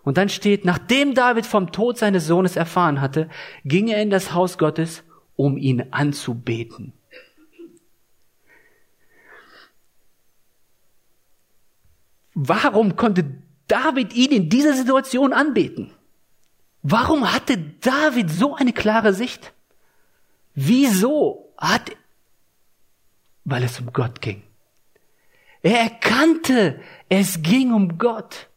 Und 0.03 0.17
dann 0.17 0.29
steht, 0.29 0.65
nachdem 0.65 1.13
David 1.13 1.45
vom 1.45 1.71
Tod 1.71 1.97
seines 1.97 2.25
Sohnes 2.25 2.55
erfahren 2.55 3.01
hatte, 3.01 3.29
ging 3.65 3.87
er 3.87 4.01
in 4.01 4.09
das 4.09 4.33
Haus 4.33 4.57
Gottes, 4.57 5.03
um 5.35 5.57
ihn 5.57 5.91
anzubeten. 5.91 6.93
Warum 12.33 12.95
konnte 12.95 13.41
David 13.67 14.13
ihn 14.13 14.31
in 14.31 14.49
dieser 14.49 14.73
Situation 14.73 15.33
anbeten? 15.33 15.91
Warum 16.81 17.33
hatte 17.33 17.57
David 17.57 18.29
so 18.29 18.55
eine 18.55 18.71
klare 18.71 19.13
Sicht? 19.13 19.53
Wieso 20.55 21.53
hat, 21.57 21.91
weil 23.43 23.63
es 23.63 23.79
um 23.79 23.91
Gott 23.91 24.21
ging. 24.21 24.43
Er 25.61 25.79
erkannte, 25.81 26.79
es 27.09 27.41
ging 27.41 27.73
um 27.73 27.97
Gott. 27.97 28.47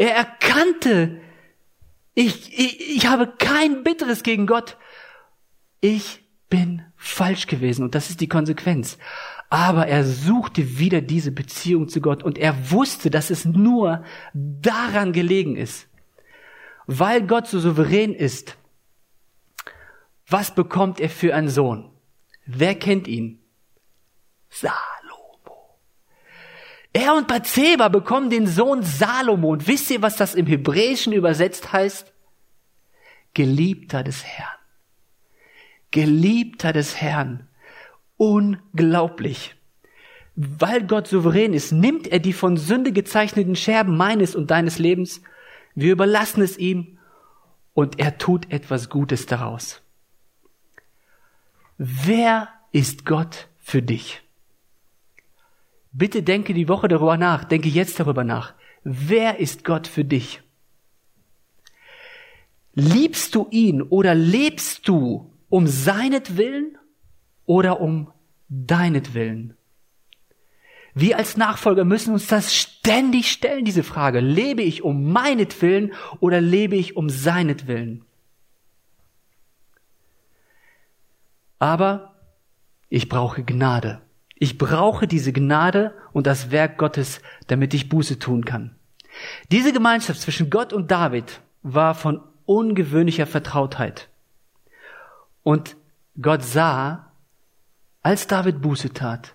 Er 0.00 0.14
erkannte, 0.14 1.20
ich, 2.14 2.58
ich, 2.58 2.96
ich 2.96 3.06
habe 3.06 3.34
kein 3.36 3.84
Bitteres 3.84 4.22
gegen 4.22 4.46
Gott. 4.46 4.78
Ich 5.82 6.24
bin 6.48 6.86
falsch 6.96 7.46
gewesen 7.46 7.84
und 7.84 7.94
das 7.94 8.08
ist 8.08 8.22
die 8.22 8.28
Konsequenz. 8.28 8.96
Aber 9.50 9.88
er 9.88 10.06
suchte 10.06 10.78
wieder 10.78 11.02
diese 11.02 11.32
Beziehung 11.32 11.90
zu 11.90 12.00
Gott 12.00 12.22
und 12.22 12.38
er 12.38 12.70
wusste, 12.70 13.10
dass 13.10 13.28
es 13.28 13.44
nur 13.44 14.02
daran 14.32 15.12
gelegen 15.12 15.54
ist. 15.54 15.86
Weil 16.86 17.26
Gott 17.26 17.46
so 17.46 17.60
souverän 17.60 18.14
ist, 18.14 18.56
was 20.26 20.54
bekommt 20.54 20.98
er 20.98 21.10
für 21.10 21.34
einen 21.34 21.50
Sohn? 21.50 21.90
Wer 22.46 22.74
kennt 22.74 23.06
ihn? 23.06 23.38
Salomo. 24.48 24.89
Er 26.92 27.14
und 27.14 27.28
Bathseba 27.28 27.88
bekommen 27.88 28.30
den 28.30 28.46
Sohn 28.46 28.82
Salomo. 28.82 29.50
Und 29.50 29.68
wisst 29.68 29.90
ihr, 29.90 30.02
was 30.02 30.16
das 30.16 30.34
im 30.34 30.46
Hebräischen 30.46 31.12
übersetzt 31.12 31.72
heißt? 31.72 32.12
Geliebter 33.34 34.02
des 34.02 34.24
Herrn. 34.24 34.58
Geliebter 35.92 36.72
des 36.72 37.00
Herrn. 37.00 37.48
Unglaublich. 38.16 39.54
Weil 40.34 40.86
Gott 40.86 41.06
souverän 41.06 41.52
ist, 41.52 41.72
nimmt 41.72 42.06
er 42.08 42.18
die 42.18 42.32
von 42.32 42.56
Sünde 42.56 42.92
gezeichneten 42.92 43.56
Scherben 43.56 43.96
meines 43.96 44.34
und 44.34 44.50
deines 44.50 44.78
Lebens. 44.78 45.22
Wir 45.74 45.92
überlassen 45.92 46.42
es 46.42 46.58
ihm 46.58 46.98
und 47.72 47.98
er 47.98 48.18
tut 48.18 48.50
etwas 48.50 48.88
Gutes 48.88 49.26
daraus. 49.26 49.82
Wer 51.78 52.48
ist 52.72 53.06
Gott 53.06 53.48
für 53.58 53.82
dich? 53.82 54.22
Bitte 55.92 56.22
denke 56.22 56.54
die 56.54 56.68
Woche 56.68 56.88
darüber 56.88 57.16
nach, 57.16 57.44
denke 57.44 57.68
jetzt 57.68 57.98
darüber 57.98 58.24
nach. 58.24 58.54
Wer 58.84 59.38
ist 59.38 59.64
Gott 59.64 59.86
für 59.86 60.04
dich? 60.04 60.42
Liebst 62.74 63.34
du 63.34 63.48
ihn 63.50 63.82
oder 63.82 64.14
lebst 64.14 64.86
du 64.86 65.32
um 65.48 65.66
seinetwillen 65.66 66.78
oder 67.44 67.80
um 67.80 68.12
deinetwillen? 68.48 69.56
Wir 70.94 71.18
als 71.18 71.36
Nachfolger 71.36 71.84
müssen 71.84 72.12
uns 72.12 72.26
das 72.26 72.54
ständig 72.54 73.30
stellen, 73.30 73.64
diese 73.64 73.84
Frage. 73.84 74.20
Lebe 74.20 74.62
ich 74.62 74.82
um 74.82 75.12
meinetwillen 75.12 75.92
oder 76.20 76.40
lebe 76.40 76.76
ich 76.76 76.96
um 76.96 77.08
seinetwillen? 77.08 78.04
Aber 81.58 82.16
ich 82.88 83.08
brauche 83.08 83.44
Gnade. 83.44 84.02
Ich 84.42 84.56
brauche 84.56 85.06
diese 85.06 85.34
Gnade 85.34 85.92
und 86.14 86.26
das 86.26 86.50
Werk 86.50 86.78
Gottes, 86.78 87.20
damit 87.46 87.74
ich 87.74 87.90
Buße 87.90 88.18
tun 88.18 88.46
kann. 88.46 88.74
Diese 89.52 89.70
Gemeinschaft 89.70 90.18
zwischen 90.18 90.48
Gott 90.48 90.72
und 90.72 90.90
David 90.90 91.42
war 91.62 91.94
von 91.94 92.22
ungewöhnlicher 92.46 93.26
Vertrautheit. 93.26 94.08
Und 95.42 95.76
Gott 96.22 96.42
sah, 96.42 97.12
als 98.00 98.28
David 98.28 98.62
Buße 98.62 98.94
tat, 98.94 99.34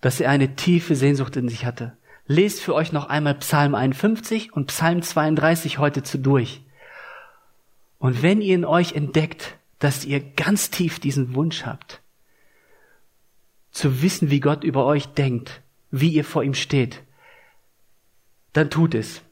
dass 0.00 0.20
er 0.20 0.30
eine 0.30 0.56
tiefe 0.56 0.96
Sehnsucht 0.96 1.36
in 1.36 1.48
sich 1.48 1.64
hatte. 1.64 1.96
Lest 2.26 2.60
für 2.60 2.74
euch 2.74 2.90
noch 2.90 3.08
einmal 3.08 3.34
Psalm 3.34 3.76
51 3.76 4.52
und 4.52 4.66
Psalm 4.66 5.00
32 5.00 5.78
heute 5.78 6.02
zu 6.02 6.18
durch. 6.18 6.62
Und 8.00 8.24
wenn 8.24 8.42
ihr 8.42 8.56
in 8.56 8.64
euch 8.64 8.94
entdeckt, 8.94 9.58
dass 9.78 10.04
ihr 10.04 10.18
ganz 10.18 10.70
tief 10.70 10.98
diesen 10.98 11.36
Wunsch 11.36 11.64
habt, 11.64 12.02
zu 13.70 14.02
wissen, 14.02 14.30
wie 14.30 14.40
Gott 14.40 14.64
über 14.64 14.84
euch 14.84 15.06
denkt, 15.08 15.62
wie 15.90 16.08
ihr 16.08 16.24
vor 16.24 16.42
ihm 16.42 16.54
steht, 16.54 17.02
dann 18.52 18.70
tut 18.70 18.94
es. 18.94 19.22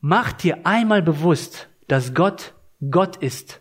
Macht 0.00 0.42
dir 0.42 0.66
einmal 0.66 1.02
bewusst, 1.02 1.68
dass 1.88 2.14
Gott 2.14 2.54
Gott 2.90 3.16
ist 3.16 3.60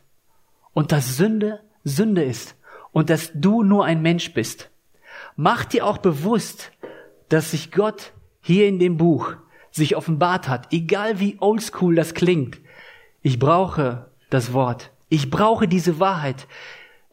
und 0.74 0.92
dass 0.92 1.16
Sünde 1.16 1.62
Sünde 1.84 2.24
ist 2.24 2.56
und 2.92 3.10
dass 3.10 3.32
du 3.34 3.64
nur 3.64 3.86
ein 3.86 4.02
Mensch 4.02 4.34
bist. 4.34 4.70
Mach 5.36 5.66
dir 5.66 5.86
auch 5.86 5.98
bewusst, 5.98 6.72
dass 7.30 7.52
sich 7.52 7.72
Gott 7.72 8.14
hier 8.42 8.68
in 8.68 8.80
dem 8.80 8.98
Buch 8.98 9.34
sich 9.72 9.96
offenbart 9.96 10.48
hat, 10.48 10.72
egal 10.72 11.20
wie 11.20 11.38
oldschool 11.40 11.96
das 11.96 12.14
klingt. 12.14 12.60
Ich 13.22 13.40
brauche 13.40 14.12
das 14.30 14.54
Wort. 14.54 14.92
Ich 15.10 15.30
brauche 15.30 15.68
diese 15.68 16.00
Wahrheit. 16.00 16.48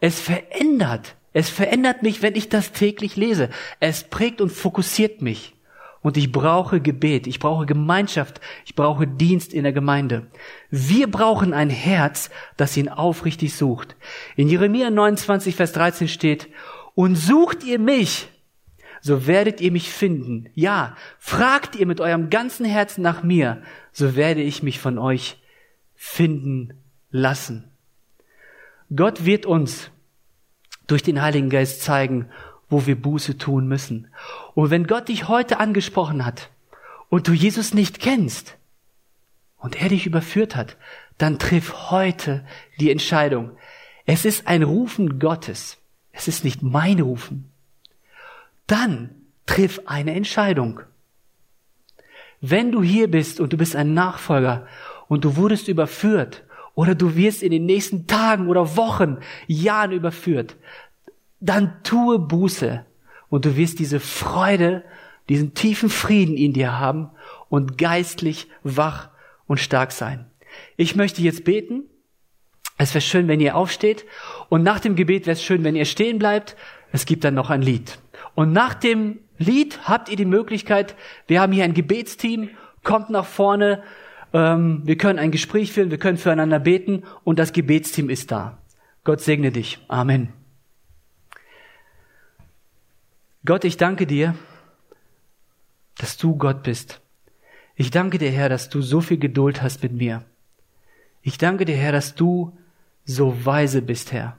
Es 0.00 0.20
verändert. 0.20 1.16
Es 1.32 1.48
verändert 1.48 2.02
mich, 2.02 2.22
wenn 2.22 2.34
ich 2.34 2.48
das 2.48 2.72
täglich 2.72 3.16
lese. 3.16 3.50
Es 3.78 4.04
prägt 4.04 4.40
und 4.40 4.50
fokussiert 4.50 5.22
mich. 5.22 5.54
Und 6.02 6.16
ich 6.16 6.32
brauche 6.32 6.80
Gebet, 6.80 7.26
ich 7.26 7.38
brauche 7.38 7.66
Gemeinschaft, 7.66 8.40
ich 8.64 8.74
brauche 8.74 9.06
Dienst 9.06 9.52
in 9.52 9.64
der 9.64 9.72
Gemeinde. 9.72 10.28
Wir 10.70 11.10
brauchen 11.10 11.52
ein 11.52 11.68
Herz, 11.68 12.30
das 12.56 12.76
ihn 12.76 12.88
aufrichtig 12.88 13.54
sucht. 13.54 13.96
In 14.34 14.48
Jeremia 14.48 14.88
29, 14.88 15.54
Vers 15.54 15.72
13 15.72 16.08
steht, 16.08 16.48
und 16.94 17.16
sucht 17.16 17.64
ihr 17.64 17.78
mich, 17.78 18.28
so 19.02 19.26
werdet 19.26 19.60
ihr 19.60 19.72
mich 19.72 19.90
finden. 19.90 20.48
Ja, 20.54 20.96
fragt 21.18 21.76
ihr 21.76 21.86
mit 21.86 22.00
eurem 22.00 22.30
ganzen 22.30 22.64
Herzen 22.64 23.02
nach 23.02 23.22
mir, 23.22 23.62
so 23.92 24.16
werde 24.16 24.40
ich 24.40 24.62
mich 24.62 24.78
von 24.78 24.98
euch 24.98 25.38
finden 25.94 26.74
lassen. 27.10 27.70
Gott 28.94 29.26
wird 29.26 29.44
uns 29.44 29.90
durch 30.90 31.02
den 31.02 31.22
Heiligen 31.22 31.50
Geist 31.50 31.82
zeigen, 31.82 32.28
wo 32.68 32.86
wir 32.86 33.00
Buße 33.00 33.38
tun 33.38 33.66
müssen. 33.66 34.08
Und 34.54 34.70
wenn 34.70 34.86
Gott 34.86 35.08
dich 35.08 35.28
heute 35.28 35.58
angesprochen 35.58 36.24
hat 36.24 36.50
und 37.08 37.28
du 37.28 37.32
Jesus 37.32 37.74
nicht 37.74 38.00
kennst 38.00 38.56
und 39.58 39.80
er 39.80 39.88
dich 39.88 40.06
überführt 40.06 40.56
hat, 40.56 40.76
dann 41.18 41.38
triff 41.38 41.90
heute 41.90 42.44
die 42.78 42.90
Entscheidung. 42.90 43.50
Es 44.06 44.24
ist 44.24 44.46
ein 44.46 44.62
Rufen 44.62 45.18
Gottes. 45.18 45.76
Es 46.12 46.28
ist 46.28 46.44
nicht 46.44 46.62
mein 46.62 47.00
Rufen. 47.00 47.50
Dann 48.66 49.10
triff 49.46 49.82
eine 49.86 50.14
Entscheidung. 50.14 50.80
Wenn 52.40 52.72
du 52.72 52.82
hier 52.82 53.10
bist 53.10 53.38
und 53.38 53.52
du 53.52 53.56
bist 53.56 53.76
ein 53.76 53.92
Nachfolger 53.94 54.66
und 55.08 55.24
du 55.24 55.36
wurdest 55.36 55.68
überführt 55.68 56.44
oder 56.80 56.94
du 56.94 57.14
wirst 57.14 57.42
in 57.42 57.50
den 57.50 57.66
nächsten 57.66 58.06
Tagen 58.06 58.48
oder 58.48 58.74
Wochen, 58.74 59.18
Jahren 59.46 59.92
überführt, 59.92 60.56
dann 61.38 61.82
tue 61.82 62.18
Buße 62.18 62.86
und 63.28 63.44
du 63.44 63.54
wirst 63.54 63.80
diese 63.80 64.00
Freude, 64.00 64.82
diesen 65.28 65.52
tiefen 65.52 65.90
Frieden 65.90 66.38
in 66.38 66.54
dir 66.54 66.78
haben 66.78 67.10
und 67.50 67.76
geistlich 67.76 68.48
wach 68.62 69.10
und 69.46 69.60
stark 69.60 69.92
sein. 69.92 70.30
Ich 70.78 70.96
möchte 70.96 71.20
jetzt 71.20 71.44
beten. 71.44 71.82
Es 72.78 72.94
wäre 72.94 73.02
schön, 73.02 73.28
wenn 73.28 73.40
ihr 73.40 73.56
aufsteht. 73.56 74.06
Und 74.48 74.62
nach 74.62 74.80
dem 74.80 74.96
Gebet 74.96 75.26
wäre 75.26 75.34
es 75.34 75.42
schön, 75.42 75.64
wenn 75.64 75.76
ihr 75.76 75.84
stehen 75.84 76.18
bleibt. 76.18 76.56
Es 76.92 77.04
gibt 77.04 77.24
dann 77.24 77.34
noch 77.34 77.50
ein 77.50 77.60
Lied. 77.60 77.98
Und 78.34 78.54
nach 78.54 78.72
dem 78.72 79.18
Lied 79.36 79.80
habt 79.84 80.08
ihr 80.08 80.16
die 80.16 80.24
Möglichkeit, 80.24 80.96
wir 81.26 81.42
haben 81.42 81.52
hier 81.52 81.64
ein 81.64 81.74
Gebetsteam, 81.74 82.48
kommt 82.82 83.10
nach 83.10 83.26
vorne, 83.26 83.82
ähm, 84.32 84.82
wir 84.84 84.96
können 84.96 85.18
ein 85.18 85.30
Gespräch 85.30 85.72
führen, 85.72 85.90
wir 85.90 85.98
können 85.98 86.18
füreinander 86.18 86.58
beten 86.58 87.04
und 87.24 87.38
das 87.38 87.52
Gebetsteam 87.52 88.10
ist 88.10 88.30
da. 88.30 88.58
Gott 89.04 89.20
segne 89.20 89.50
dich. 89.50 89.78
Amen. 89.88 90.32
Gott, 93.44 93.64
ich 93.64 93.76
danke 93.76 94.06
dir, 94.06 94.34
dass 95.96 96.16
du 96.16 96.36
Gott 96.36 96.62
bist. 96.62 97.00
Ich 97.74 97.90
danke 97.90 98.18
dir, 98.18 98.30
Herr, 98.30 98.50
dass 98.50 98.68
du 98.68 98.82
so 98.82 99.00
viel 99.00 99.18
Geduld 99.18 99.62
hast 99.62 99.82
mit 99.82 99.92
mir. 99.92 100.24
Ich 101.22 101.38
danke 101.38 101.64
dir, 101.64 101.76
Herr, 101.76 101.92
dass 101.92 102.14
du 102.14 102.56
so 103.04 103.44
weise 103.44 103.82
bist, 103.82 104.12
Herr. 104.12 104.36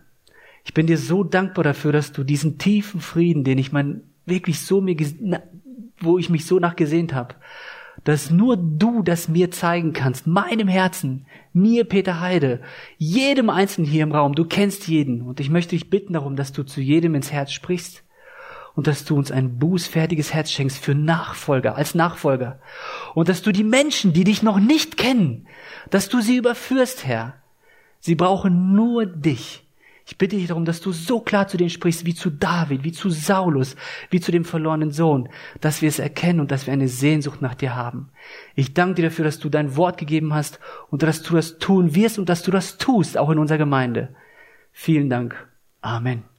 Ich 0.63 0.73
bin 0.73 0.85
dir 0.85 0.97
so 0.97 1.23
dankbar 1.23 1.63
dafür, 1.63 1.91
dass 1.91 2.11
du 2.11 2.23
diesen 2.23 2.59
tiefen 2.59 3.01
Frieden, 3.01 3.43
den 3.43 3.57
ich 3.57 3.71
mein 3.71 4.03
wirklich 4.25 4.59
so 4.59 4.81
mir, 4.81 4.95
wo 5.99 6.19
ich 6.19 6.29
mich 6.29 6.45
so 6.45 6.59
nachgesehnt 6.59 7.13
habe, 7.13 7.35
dass 8.03 8.31
nur 8.31 8.57
du 8.57 9.03
das 9.03 9.27
mir 9.27 9.51
zeigen 9.51 9.93
kannst, 9.93 10.27
meinem 10.27 10.67
Herzen, 10.67 11.25
mir, 11.53 11.83
Peter 11.83 12.19
Heide, 12.19 12.61
jedem 12.97 13.49
Einzelnen 13.49 13.89
hier 13.89 14.03
im 14.03 14.11
Raum. 14.11 14.33
Du 14.33 14.45
kennst 14.45 14.87
jeden. 14.87 15.21
Und 15.21 15.39
ich 15.39 15.49
möchte 15.49 15.71
dich 15.71 15.89
bitten 15.89 16.13
darum, 16.13 16.35
dass 16.35 16.51
du 16.51 16.63
zu 16.63 16.81
jedem 16.81 17.15
ins 17.15 17.31
Herz 17.31 17.51
sprichst 17.51 18.03
und 18.75 18.87
dass 18.87 19.05
du 19.05 19.15
uns 19.17 19.31
ein 19.31 19.59
bußfertiges 19.59 20.33
Herz 20.33 20.51
schenkst 20.51 20.77
für 20.77 20.95
Nachfolger, 20.95 21.75
als 21.75 21.93
Nachfolger. 21.93 22.59
Und 23.13 23.29
dass 23.29 23.41
du 23.41 23.51
die 23.51 23.63
Menschen, 23.63 24.13
die 24.13 24.23
dich 24.23 24.41
noch 24.43 24.59
nicht 24.59 24.97
kennen, 24.97 25.47
dass 25.89 26.09
du 26.09 26.21
sie 26.21 26.37
überführst, 26.37 27.05
Herr. 27.05 27.35
Sie 27.99 28.15
brauchen 28.15 28.73
nur 28.73 29.05
dich. 29.05 29.67
Ich 30.11 30.17
bitte 30.17 30.35
dich 30.35 30.47
darum, 30.47 30.65
dass 30.65 30.81
du 30.81 30.91
so 30.91 31.21
klar 31.21 31.47
zu 31.47 31.55
denen 31.55 31.69
sprichst, 31.69 32.05
wie 32.05 32.13
zu 32.13 32.29
David, 32.29 32.83
wie 32.83 32.91
zu 32.91 33.09
Saulus, 33.09 33.77
wie 34.09 34.19
zu 34.19 34.33
dem 34.33 34.43
verlorenen 34.43 34.91
Sohn, 34.91 35.29
dass 35.61 35.81
wir 35.81 35.87
es 35.87 35.99
erkennen 35.99 36.41
und 36.41 36.51
dass 36.51 36.65
wir 36.65 36.73
eine 36.73 36.89
Sehnsucht 36.89 37.41
nach 37.41 37.55
dir 37.55 37.77
haben. 37.77 38.09
Ich 38.53 38.73
danke 38.73 38.95
dir 38.95 39.03
dafür, 39.03 39.23
dass 39.23 39.39
du 39.39 39.47
dein 39.47 39.77
Wort 39.77 39.97
gegeben 39.97 40.33
hast 40.33 40.59
und 40.89 41.01
dass 41.01 41.21
du 41.21 41.33
das 41.33 41.59
tun 41.59 41.95
wirst 41.95 42.19
und 42.19 42.27
dass 42.27 42.43
du 42.43 42.51
das 42.51 42.77
tust, 42.77 43.17
auch 43.17 43.29
in 43.29 43.39
unserer 43.39 43.59
Gemeinde. 43.59 44.13
Vielen 44.73 45.09
Dank. 45.09 45.47
Amen. 45.79 46.30